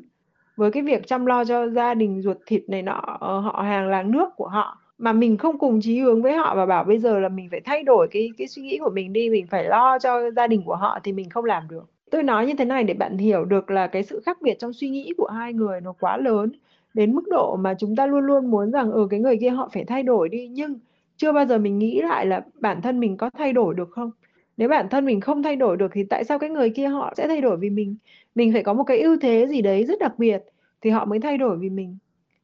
với 0.56 0.71
cái 0.71 0.82
việc 0.82 1.06
chăm 1.06 1.26
lo 1.26 1.44
cho 1.44 1.68
gia 1.68 1.94
đình 1.94 2.23
ruột 2.23 2.37
thịt 2.47 2.62
này 2.68 2.82
nọ 2.82 3.16
ờ, 3.21 3.40
họ 3.40 3.62
hàng 3.62 3.88
làng 3.88 4.11
nước 4.11 4.28
của 4.37 4.49
họ 4.49 4.78
mà 4.99 5.12
mình 5.12 5.37
không 5.37 5.59
cùng 5.59 5.80
chí 5.82 6.00
hướng 6.00 6.23
với 6.23 6.32
họ 6.32 6.54
và 6.56 6.66
bảo 6.66 6.85
bây 6.85 6.99
giờ 6.99 7.18
là 7.21 7.28
mình 7.28 7.49
phải 7.50 7.61
thay 7.61 7.82
đổi 7.82 8.09
cái 8.11 8.30
cái 8.38 8.47
suy 8.49 8.62
nghĩ 8.62 8.78
của 8.78 8.90
mình 8.90 9.12
đi 9.12 9.30
mình 9.30 9.47
phải 9.47 9.64
lo 9.64 9.99
cho 9.99 10.30
gia 10.30 10.47
đình 10.47 10.62
của 10.64 10.76
họ 10.76 10.99
thì 11.04 11.12
mình 11.12 11.30
không 11.30 11.44
làm 11.44 11.68
được. 11.68 11.85
Tôi 12.11 12.23
nói 12.23 12.47
như 12.47 12.54
thế 12.59 12.64
này 12.64 12.85
để 12.85 12.94
bạn 12.94 13.18
hiểu 13.18 13.44
được 13.44 13.71
là 13.71 13.87
cái 13.87 14.02
sự 14.02 14.21
khác 14.26 14.38
biệt 14.42 14.59
trong 14.59 14.73
suy 14.73 14.88
nghĩ 14.88 15.12
của 15.16 15.26
hai 15.28 15.52
người 15.52 15.80
nó 15.80 15.92
quá 16.00 16.16
lớn 16.16 16.52
đến 16.94 17.14
mức 17.14 17.23
độ 17.30 17.56
mà 17.56 17.75
chúng 17.78 17.97
ta 17.97 18.06
luôn 18.06 18.21
luôn 18.25 18.50
muốn 18.50 18.71
rằng 18.73 18.92
ở 18.92 18.97
ừ, 19.00 19.06
cái 19.11 19.21
người 19.21 19.37
kia 19.40 19.50
họ 19.50 19.68
phải 19.73 19.85
thay 19.85 20.02
đổi 20.02 20.28
đi 20.28 20.49
nhưng 20.49 20.78
chưa 21.16 21.32
bao 21.32 21.47
giờ 21.47 21.59
mình 21.59 21.78
nghĩ 21.78 22.00
lại 22.02 22.26
là 22.26 22.44
bản 22.61 22.82
thân 22.82 23.00
mình 23.00 23.16
có 23.16 23.30
thay 23.30 23.52
đổi 23.52 23.75
được 23.75 23.90
không? 23.90 24.11
Nếu 24.56 24.68
bản 24.68 24.88
thân 24.88 25.04
mình 25.06 25.21
không 25.21 25.42
thay 25.42 25.56
đổi 25.56 25.76
được 25.76 25.90
thì 25.94 26.04
tại 26.04 26.25
sao 26.25 26.38
cái 26.38 26.50
người 26.50 26.71
kia 26.71 26.88
họ 26.88 27.14
sẽ 27.16 27.28
thay 27.28 27.40
đổi 27.40 27.56
vì 27.56 27.71
mình? 27.71 27.97
Mình 28.35 28.52
phải 28.52 28.62
có 28.62 28.73
một 28.73 28.85
cái 28.85 29.00
ưu 29.00 29.16
thế 29.21 29.47
gì 29.50 29.62
đấy 29.62 29.85
rất 29.85 29.99
đặc 29.99 30.18
biệt 30.18 30.42
thì 30.80 30.90
họ 30.90 31.04
mới 31.04 31.21
thay 31.21 31.38
đổi 31.38 31.56
vì 31.56 31.71
mình. 31.71 31.97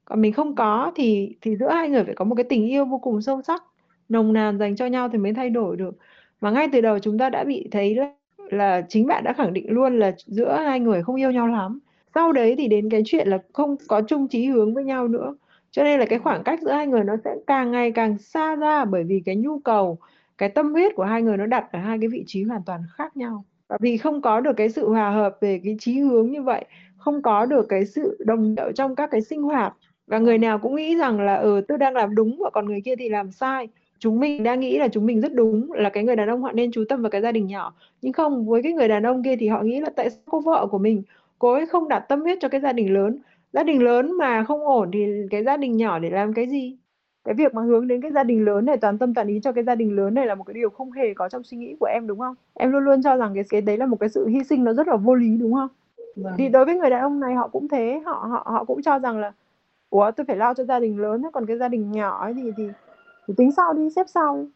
Còn 0.05 0.21
mình 0.21 0.33
không 0.33 0.55
có 0.55 0.93
thì 0.95 1.37
thì 1.41 1.57
giữa 1.57 1.71
hai 1.71 1.89
người 1.89 2.05
phải 2.05 2.15
có 2.15 2.25
một 2.25 2.35
cái 2.35 2.45
tình 2.45 2.67
yêu 2.67 2.85
vô 2.85 2.99
cùng 2.99 3.23
sâu 3.23 3.43
sắc 3.43 3.65
nồng 4.09 4.33
nàn 4.33 4.59
dành 4.59 4.77
cho 4.77 4.87
nhau 4.87 5.09
thì 5.09 5.19
mới 5.19 5.33
thay 5.35 5.51
đổi 5.51 5.77
được. 5.77 5.97
Mà 6.41 6.51
ngay 6.51 6.69
từ 6.73 6.81
đầu 6.81 6.99
chúng 6.99 7.19
ta 7.19 7.31
đã 7.31 7.45
bị 7.45 7.69
thấy 7.71 7.95
là, 7.95 8.13
là 8.51 8.83
chính 8.89 9.07
bạn 9.07 9.25
đã 9.25 9.33
khẳng 9.33 9.53
định 9.53 9.71
luôn 9.71 9.99
là 9.99 10.15
giữa 10.27 10.57
hai 10.57 10.81
người 10.81 11.03
không 11.03 11.17
yêu 11.17 11.31
nhau 11.31 11.47
lắm. 11.47 11.79
Sau 12.15 12.33
đấy 12.33 12.55
thì 12.59 12.69
đến 12.69 12.91
cái 12.91 13.03
chuyện 13.07 13.29
là 13.29 13.39
không 13.53 13.77
có 13.89 14.03
chung 14.03 14.29
chí 14.29 14.47
hướng 14.47 14.75
với 14.75 14.85
nhau 14.85 15.09
nữa. 15.09 15.37
Cho 15.71 15.83
nên 15.83 16.01
là 16.01 16.07
cái 16.07 16.19
khoảng 16.19 16.45
cách 16.45 16.61
giữa 16.63 16.73
hai 16.73 16.87
người 16.87 17.05
nó 17.05 17.17
sẽ 17.25 17.31
càng 17.47 17.71
ngày 17.71 17.93
càng 17.93 18.19
xa 18.19 18.57
ra 18.57 18.85
bởi 18.85 19.05
vì 19.05 19.23
cái 19.25 19.37
nhu 19.37 19.59
cầu 19.59 19.99
cái 20.39 20.49
tâm 20.49 20.73
huyết 20.73 20.95
của 20.95 21.05
hai 21.05 21.23
người 21.23 21.37
nó 21.37 21.47
đặt 21.47 21.73
ở 21.73 21.79
hai 21.79 21.99
cái 22.01 22.09
vị 22.09 22.25
trí 22.27 22.43
hoàn 22.43 22.63
toàn 22.67 22.81
khác 22.95 23.17
nhau. 23.17 23.45
Và 23.69 23.79
vì 23.81 23.97
không 23.97 24.23
có 24.23 24.41
được 24.41 24.53
cái 24.57 24.69
sự 24.69 24.89
hòa 24.89 25.11
hợp 25.11 25.37
về 25.41 25.61
cái 25.65 25.77
chí 25.81 26.01
hướng 26.01 26.31
như 26.33 26.43
vậy, 26.43 26.65
không 26.97 27.23
có 27.23 27.47
được 27.47 27.67
cái 27.69 27.87
sự 27.87 28.17
đồng 28.27 28.55
điệu 28.55 28.73
trong 28.73 28.97
các 28.97 29.11
cái 29.11 29.21
sinh 29.21 29.43
hoạt, 29.43 29.75
và 30.07 30.19
người 30.19 30.39
nào 30.39 30.59
cũng 30.59 30.77
nghĩ 30.77 30.97
rằng 30.97 31.21
là 31.21 31.35
ừ 31.37 31.61
tôi 31.69 31.79
đang 31.79 31.95
làm 31.95 32.15
đúng 32.15 32.37
và 32.45 32.51
còn 32.51 32.67
người 32.67 32.81
kia 32.85 32.97
thì 32.97 33.09
làm 33.09 33.31
sai. 33.31 33.69
Chúng 33.99 34.21
mình 34.21 34.43
đang 34.43 34.61
nghĩ 34.61 34.79
là 34.79 34.89
chúng 34.89 35.07
mình 35.07 35.21
rất 35.21 35.35
đúng, 35.35 35.73
là 35.73 35.91
cái 35.91 36.05
người 36.05 36.17
đàn 36.17 36.29
ông 36.29 36.43
họ 36.43 36.53
nên 36.53 36.73
chú 36.73 36.85
tâm 36.89 37.03
vào 37.03 37.11
cái 37.11 37.21
gia 37.21 37.33
đình 37.33 37.47
nhỏ. 37.47 37.75
Nhưng 38.03 38.13
không, 38.13 38.47
với 38.47 38.63
cái 38.63 38.73
người 38.73 38.89
đàn 38.89 39.03
ông 39.07 39.23
kia 39.23 39.37
thì 39.37 39.49
họ 39.49 39.63
nghĩ 39.63 39.81
là 39.81 39.91
tại 39.97 40.11
sao 40.11 40.21
cô 40.27 40.41
vợ 40.41 40.67
của 40.71 40.79
mình, 40.79 41.03
cô 41.39 41.53
ấy 41.53 41.67
không 41.67 41.89
đặt 41.89 42.01
tâm 42.09 42.21
huyết 42.21 42.39
cho 42.41 42.49
cái 42.49 42.61
gia 42.61 42.73
đình 42.73 42.95
lớn? 42.95 43.19
Gia 43.53 43.63
đình 43.63 43.83
lớn 43.83 44.13
mà 44.19 44.45
không 44.45 44.67
ổn 44.67 44.91
thì 44.93 45.07
cái 45.31 45.45
gia 45.45 45.57
đình 45.57 45.77
nhỏ 45.77 45.99
để 45.99 46.11
làm 46.11 46.35
cái 46.35 46.47
gì? 46.47 46.77
Cái 47.29 47.35
việc 47.35 47.55
mà 47.55 47.63
hướng 47.63 47.89
đến 47.89 48.01
cái 48.01 48.13
gia 48.13 48.25
đình 48.25 48.45
lớn 48.45 48.65
này 48.65 48.77
toàn 48.77 48.99
tâm 48.99 49.15
toàn 49.15 49.27
ý 49.27 49.41
cho 49.43 49.53
cái 49.53 49.65
gia 49.65 49.75
đình 49.75 49.97
lớn 49.97 50.15
này 50.15 50.27
là 50.27 50.35
một 50.35 50.45
cái 50.45 50.55
điều 50.55 50.71
không 50.71 50.93
hề 50.93 51.15
có 51.15 51.29
trong 51.29 51.43
suy 51.43 51.57
nghĩ 51.57 51.77
của 51.81 51.87
em 51.87 52.07
đúng 52.07 52.19
không? 52.19 52.35
Em 52.55 52.73
luôn 52.73 52.85
luôn 52.85 53.03
cho 53.03 53.17
rằng 53.17 53.35
cái 53.35 53.45
cái 53.49 53.61
đấy 53.61 53.77
là 53.77 53.87
một 53.87 53.97
cái 54.01 54.09
sự 54.09 54.27
hy 54.27 54.45
sinh 54.45 54.65
nó 54.65 54.73
rất 54.73 54.89
là 54.89 54.97
vô 54.97 55.15
lý 55.15 55.37
đúng 55.37 55.55
không? 55.55 55.69
Vâng. 56.17 56.35
thì 56.39 56.49
đối 56.49 56.65
với 56.65 56.75
người 56.75 56.91
đàn 56.91 57.01
ông 57.01 57.21
này 57.21 57.35
họ 57.35 57.49
cũng 57.49 57.69
thế 57.69 58.03
họ 58.05 58.27
họ 58.31 58.43
họ 58.47 58.65
cũng 58.65 58.83
cho 58.83 58.99
rằng 58.99 59.19
là 59.19 59.33
ủa 59.91 60.11
tôi 60.11 60.27
phải 60.27 60.37
lo 60.37 60.55
cho 60.55 60.65
gia 60.65 60.81
đình 60.81 60.99
lớn 60.99 61.23
còn 61.33 61.47
cái 61.47 61.59
gia 61.59 61.69
đình 61.69 61.93
nhỏ 61.93 62.25
ấy 62.25 62.35
thì 62.35 62.53
thì, 62.57 62.69
thì 63.29 63.35
tính 63.37 63.53
sau 63.53 63.73
đi 63.73 63.91
xếp 63.97 64.07
sau. 64.09 64.47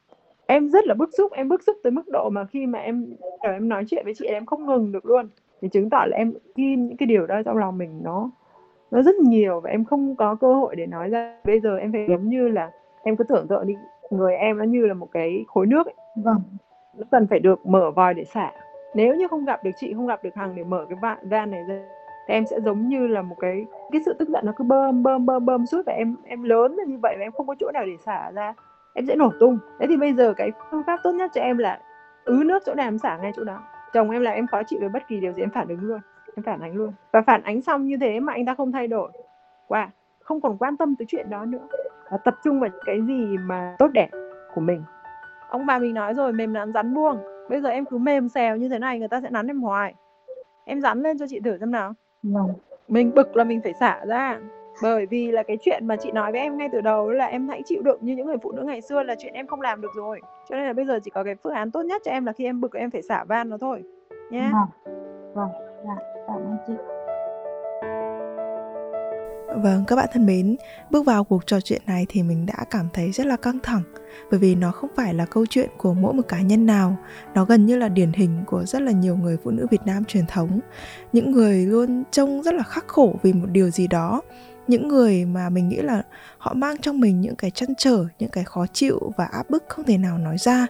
Em 0.47 0.71
rất 0.71 0.87
là 0.87 0.95
bức 0.95 1.11
xúc 1.19 1.33
em 1.33 1.49
bức 1.49 1.63
xúc 1.63 1.77
tới 1.83 1.91
mức 1.91 2.09
độ 2.09 2.31
mà 2.31 2.45
khi 2.45 2.67
mà 2.67 2.79
em 2.79 3.07
em 3.41 3.69
nói 3.69 3.85
chuyện 3.89 4.05
với 4.05 4.15
chị 4.15 4.25
em 4.25 4.47
không 4.47 4.67
ngừng 4.67 4.93
được 4.93 5.07
luôn. 5.07 5.29
Thì 5.61 5.69
chứng 5.69 5.91
tỏ 5.91 6.05
là 6.07 6.17
em 6.17 6.33
ghi 6.57 6.77
những 6.77 6.97
cái 6.97 7.07
điều 7.07 7.27
đó 7.27 7.43
trong 7.45 7.57
lòng 7.57 7.79
mình 7.79 8.01
nó 8.03 8.31
nó 8.93 9.03
rất 9.03 9.15
nhiều 9.15 9.61
và 9.61 9.71
em 9.71 9.85
không 9.85 10.17
có 10.17 10.35
cơ 10.35 10.55
hội 10.55 10.77
để 10.77 10.87
nói 10.87 11.09
ra. 11.09 11.37
Bây 11.45 11.61
giờ 11.61 11.77
em 11.77 11.93
phải 11.93 12.07
giống 12.09 12.29
như 12.29 12.49
là 12.49 12.71
em 13.03 13.17
cứ 13.17 13.25
tưởng 13.25 13.49
tượng 13.49 13.67
đi 13.67 13.75
người 14.11 14.37
em 14.37 14.59
nó 14.59 14.65
như 14.65 14.87
là 14.87 14.95
một 14.95 15.09
cái 15.13 15.45
khối 15.49 15.67
nước 15.67 15.87
ấy. 15.87 15.95
vâng. 16.17 16.41
Nó 16.99 17.05
cần 17.11 17.27
phải 17.27 17.39
được 17.39 17.67
mở 17.67 17.91
vòi 17.91 18.15
để 18.15 18.25
xả. 18.25 18.53
Nếu 18.95 19.15
như 19.15 19.29
không 19.29 19.45
gặp 19.45 19.65
được 19.65 19.71
chị 19.77 19.95
không 19.95 20.07
gặp 20.07 20.25
được 20.25 20.35
hằng 20.35 20.55
để 20.55 20.65
mở 20.65 20.87
cái 20.89 20.99
van 21.03 21.19
van 21.29 21.51
này 21.51 21.61
ra 21.69 21.83
thì 22.29 22.35
em 22.35 22.47
sẽ 22.47 22.61
giống 22.61 22.89
như 22.89 23.07
là 23.07 23.23
một 23.23 23.37
cái 23.41 23.67
cái 23.93 24.03
sự 24.05 24.15
tức 24.19 24.29
giận 24.29 24.47
nó 24.47 24.53
cứ 24.57 24.65
bơm 24.65 25.03
bơm 25.03 25.27
bơm 25.27 25.47
bơm 25.47 25.67
suốt 25.67 25.83
và 25.87 25.93
em 25.93 26.17
em 26.25 26.43
lớn 26.43 26.77
như 26.87 26.99
vậy 27.03 27.17
và 27.19 27.25
em 27.25 27.33
không 27.33 27.47
có 27.47 27.55
chỗ 27.61 27.71
nào 27.75 27.87
để 27.87 27.93
xả 28.07 28.31
ra 28.31 28.55
em 28.95 29.07
sẽ 29.07 29.17
nổ 29.17 29.33
tung. 29.41 29.59
Thế 29.81 29.87
thì 29.89 29.97
bây 29.97 30.13
giờ 30.13 30.35
cái 30.37 30.51
phương 30.71 30.83
pháp 30.87 31.01
tốt 31.03 31.13
nhất 31.13 31.31
cho 31.35 31.41
em 31.41 31.59
là 31.59 31.81
ứ 32.25 32.43
nước 32.47 32.63
chỗ 32.67 32.75
nào 32.75 32.87
em 32.87 32.99
xả 32.99 33.19
ngay 33.23 33.33
chỗ 33.37 33.45
đó. 33.45 33.63
Chồng 33.93 34.11
em 34.11 34.23
là 34.23 34.31
em 34.31 34.47
khó 34.47 34.63
chịu 34.63 34.81
với 34.81 34.89
bất 34.89 35.09
kỳ 35.09 35.21
điều 35.21 35.33
gì 35.33 35.43
em 35.43 35.51
phản 35.51 35.69
ứng 35.69 35.81
luôn 35.81 36.01
em 36.37 36.43
phản 36.43 36.61
ánh 36.61 36.75
luôn. 36.75 36.93
Và 37.13 37.23
phản 37.23 37.43
ánh 37.43 37.63
xong 37.63 37.87
như 37.87 37.97
thế 38.01 38.21
mà 38.21 38.33
anh 38.33 38.47
ta 38.47 38.55
không 38.55 38.73
thay 38.73 38.87
đổi. 38.87 39.11
Qua 39.69 39.85
wow. 39.85 39.89
không 40.21 40.41
còn 40.41 40.59
quan 40.59 40.77
tâm 40.77 40.97
tới 40.97 41.07
chuyện 41.09 41.31
đó 41.31 41.45
nữa. 41.45 41.67
Và 42.11 42.17
tập 42.17 42.35
trung 42.45 42.61
vào 42.61 42.71
cái 42.85 43.03
gì 43.03 43.37
mà 43.47 43.77
tốt 43.79 43.89
đẹp 43.95 44.09
của 44.55 44.61
mình. 44.61 44.83
Ông 45.49 45.67
bà 45.67 45.79
mình 45.79 45.95
nói 45.95 46.15
rồi 46.15 46.33
mềm 46.33 46.53
nắn 46.53 46.73
rắn 46.73 46.95
buông. 46.95 47.19
Bây 47.49 47.61
giờ 47.61 47.69
em 47.69 47.85
cứ 47.85 47.99
mềm 47.99 48.29
xèo 48.29 48.57
như 48.57 48.69
thế 48.69 48.79
này 48.79 48.99
người 48.99 49.09
ta 49.09 49.21
sẽ 49.21 49.31
nắn 49.31 49.47
em 49.47 49.61
hoài. 49.61 49.95
Em 50.65 50.81
rắn 50.81 51.03
lên 51.03 51.19
cho 51.19 51.27
chị 51.29 51.41
thử 51.41 51.59
xem 51.59 51.71
nào. 51.71 51.95
Vâng. 52.23 52.49
mình 52.89 53.15
bực 53.15 53.37
là 53.37 53.45
mình 53.45 53.61
phải 53.65 53.73
xả 53.81 54.05
ra. 54.07 54.41
Bởi 54.83 55.07
vì 55.07 55.31
là 55.31 55.43
cái 55.43 55.59
chuyện 55.61 55.87
mà 55.87 55.97
chị 55.97 56.13
nói 56.13 56.33
với 56.33 56.41
em 56.41 56.59
ngay 56.59 56.69
từ 56.73 56.81
đầu 56.81 57.11
là 57.11 57.27
em 57.27 57.49
hãy 57.49 57.63
chịu 57.65 57.83
đựng 57.83 57.99
như 58.01 58.17
những 58.17 58.27
người 58.27 58.37
phụ 58.43 58.53
nữ 58.53 58.63
ngày 58.63 58.81
xưa 58.81 59.03
là 59.03 59.15
chuyện 59.19 59.35
em 59.35 59.47
không 59.47 59.61
làm 59.61 59.81
được 59.81 59.91
rồi. 59.97 60.21
Cho 60.49 60.57
nên 60.57 60.67
là 60.67 60.73
bây 60.73 60.85
giờ 60.85 60.99
chỉ 61.05 61.11
có 61.11 61.25
cái 61.25 61.35
phương 61.35 61.55
án 61.55 61.71
tốt 61.71 61.83
nhất 61.83 62.03
cho 62.05 62.11
em 62.11 62.27
là 62.27 62.33
khi 62.33 62.45
em 62.45 62.61
bực 62.61 62.75
em 62.75 62.91
phải 62.91 63.03
xả 63.03 63.25
van 63.25 63.51
nó 63.51 63.59
thôi. 63.59 63.83
Nhé 64.31 64.51
vâng. 64.53 64.93
vâng. 65.35 65.49
Dạ, 65.85 66.12
cảm 66.27 66.37
ơn 66.37 66.57
chị. 66.67 66.73
Vâng, 69.63 69.85
các 69.87 69.97
bạn 69.97 70.09
thân 70.13 70.27
mến, 70.27 70.57
bước 70.91 71.07
vào 71.07 71.25
cuộc 71.25 71.47
trò 71.47 71.61
chuyện 71.61 71.83
này 71.87 72.07
thì 72.09 72.23
mình 72.23 72.47
đã 72.47 72.65
cảm 72.71 72.89
thấy 72.93 73.13
rất 73.13 73.27
là 73.27 73.37
căng 73.37 73.59
thẳng 73.63 73.83
bởi 74.31 74.41
vì 74.41 74.55
nó 74.55 74.71
không 74.71 74.91
phải 74.97 75.15
là 75.15 75.25
câu 75.25 75.47
chuyện 75.47 75.71
của 75.79 75.95
mỗi 75.95 76.15
một 76.15 76.23
cá 76.29 76.41
nhân 76.41 76.67
nào, 76.67 76.97
nó 77.35 77.45
gần 77.45 77.67
như 77.67 77.77
là 77.77 77.89
điển 77.89 78.13
hình 78.13 78.45
của 78.47 78.65
rất 78.65 78.83
là 78.83 78.93
nhiều 78.93 79.17
người 79.17 79.37
phụ 79.45 79.51
nữ 79.51 79.67
Việt 79.71 79.83
Nam 79.85 80.05
truyền 80.05 80.27
thống, 80.27 80.61
những 81.13 81.31
người 81.31 81.67
luôn 81.67 82.03
trông 82.11 82.43
rất 82.43 82.55
là 82.55 82.63
khắc 82.63 82.89
khổ 82.89 83.15
vì 83.23 83.33
một 83.33 83.47
điều 83.53 83.71
gì 83.71 83.87
đó, 83.87 84.23
những 84.67 84.89
người 84.89 85.25
mà 85.25 85.49
mình 85.49 85.69
nghĩ 85.69 85.77
là 85.77 86.03
họ 86.39 86.55
mang 86.55 86.77
trong 86.79 87.01
mình 87.01 87.21
những 87.21 87.37
cái 87.37 87.51
chăn 87.51 87.75
trở, 87.79 88.05
những 88.19 88.31
cái 88.31 88.45
khó 88.45 88.67
chịu 88.73 89.13
và 89.17 89.25
áp 89.25 89.51
bức 89.51 89.65
không 89.69 89.85
thể 89.85 89.99
nào 89.99 90.19
nói 90.19 90.39
ra 90.39 90.67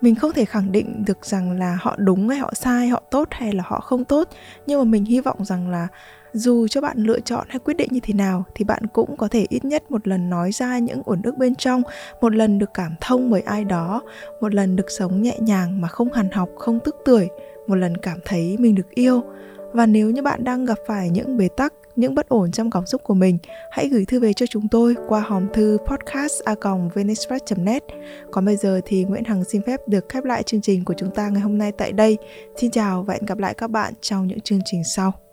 mình 0.00 0.14
không 0.14 0.32
thể 0.32 0.44
khẳng 0.44 0.72
định 0.72 1.04
được 1.06 1.26
rằng 1.26 1.58
là 1.58 1.78
họ 1.80 1.96
đúng 1.98 2.28
hay 2.28 2.38
họ 2.38 2.52
sai, 2.54 2.88
họ 2.88 3.02
tốt 3.10 3.28
hay 3.30 3.52
là 3.52 3.64
họ 3.66 3.80
không 3.80 4.04
tốt. 4.04 4.28
Nhưng 4.66 4.78
mà 4.78 4.84
mình 4.84 5.04
hy 5.04 5.20
vọng 5.20 5.44
rằng 5.44 5.68
là 5.68 5.88
dù 6.32 6.68
cho 6.68 6.80
bạn 6.80 6.98
lựa 6.98 7.20
chọn 7.20 7.46
hay 7.48 7.58
quyết 7.58 7.74
định 7.74 7.88
như 7.90 8.00
thế 8.02 8.14
nào, 8.14 8.44
thì 8.54 8.64
bạn 8.64 8.86
cũng 8.86 9.16
có 9.16 9.28
thể 9.28 9.46
ít 9.48 9.64
nhất 9.64 9.90
một 9.90 10.08
lần 10.08 10.30
nói 10.30 10.52
ra 10.52 10.78
những 10.78 11.02
uẩn 11.04 11.22
ức 11.22 11.36
bên 11.36 11.54
trong, 11.54 11.82
một 12.20 12.34
lần 12.34 12.58
được 12.58 12.70
cảm 12.74 12.94
thông 13.00 13.30
bởi 13.30 13.40
ai 13.40 13.64
đó, 13.64 14.02
một 14.40 14.54
lần 14.54 14.76
được 14.76 14.90
sống 14.98 15.22
nhẹ 15.22 15.38
nhàng 15.40 15.80
mà 15.80 15.88
không 15.88 16.12
hằn 16.12 16.30
học, 16.30 16.48
không 16.58 16.80
tức 16.84 16.96
tuổi 17.04 17.28
một 17.66 17.74
lần 17.74 17.96
cảm 17.96 18.18
thấy 18.24 18.56
mình 18.58 18.74
được 18.74 18.90
yêu. 18.90 19.22
Và 19.72 19.86
nếu 19.86 20.10
như 20.10 20.22
bạn 20.22 20.44
đang 20.44 20.64
gặp 20.64 20.78
phải 20.86 21.10
những 21.10 21.36
bế 21.36 21.48
tắc 21.56 21.72
những 22.00 22.14
bất 22.14 22.28
ổn 22.28 22.50
trong 22.50 22.70
cảm 22.70 22.86
xúc 22.86 23.02
của 23.04 23.14
mình, 23.14 23.38
hãy 23.70 23.88
gửi 23.88 24.04
thư 24.04 24.20
về 24.20 24.32
cho 24.32 24.46
chúng 24.46 24.68
tôi 24.68 24.94
qua 25.08 25.20
hòm 25.20 25.52
thư 25.52 25.78
podcast 25.86 26.42
net 27.56 27.84
Còn 28.32 28.44
bây 28.44 28.56
giờ 28.56 28.80
thì 28.84 29.04
Nguyễn 29.04 29.24
Hằng 29.24 29.44
xin 29.44 29.62
phép 29.62 29.80
được 29.88 30.08
khép 30.08 30.24
lại 30.24 30.42
chương 30.42 30.60
trình 30.60 30.84
của 30.84 30.94
chúng 30.96 31.10
ta 31.14 31.28
ngày 31.28 31.40
hôm 31.40 31.58
nay 31.58 31.72
tại 31.72 31.92
đây. 31.92 32.18
Xin 32.56 32.70
chào 32.70 33.02
và 33.02 33.14
hẹn 33.14 33.26
gặp 33.26 33.38
lại 33.38 33.54
các 33.54 33.70
bạn 33.70 33.94
trong 34.00 34.26
những 34.26 34.40
chương 34.40 34.60
trình 34.64 34.84
sau. 34.84 35.29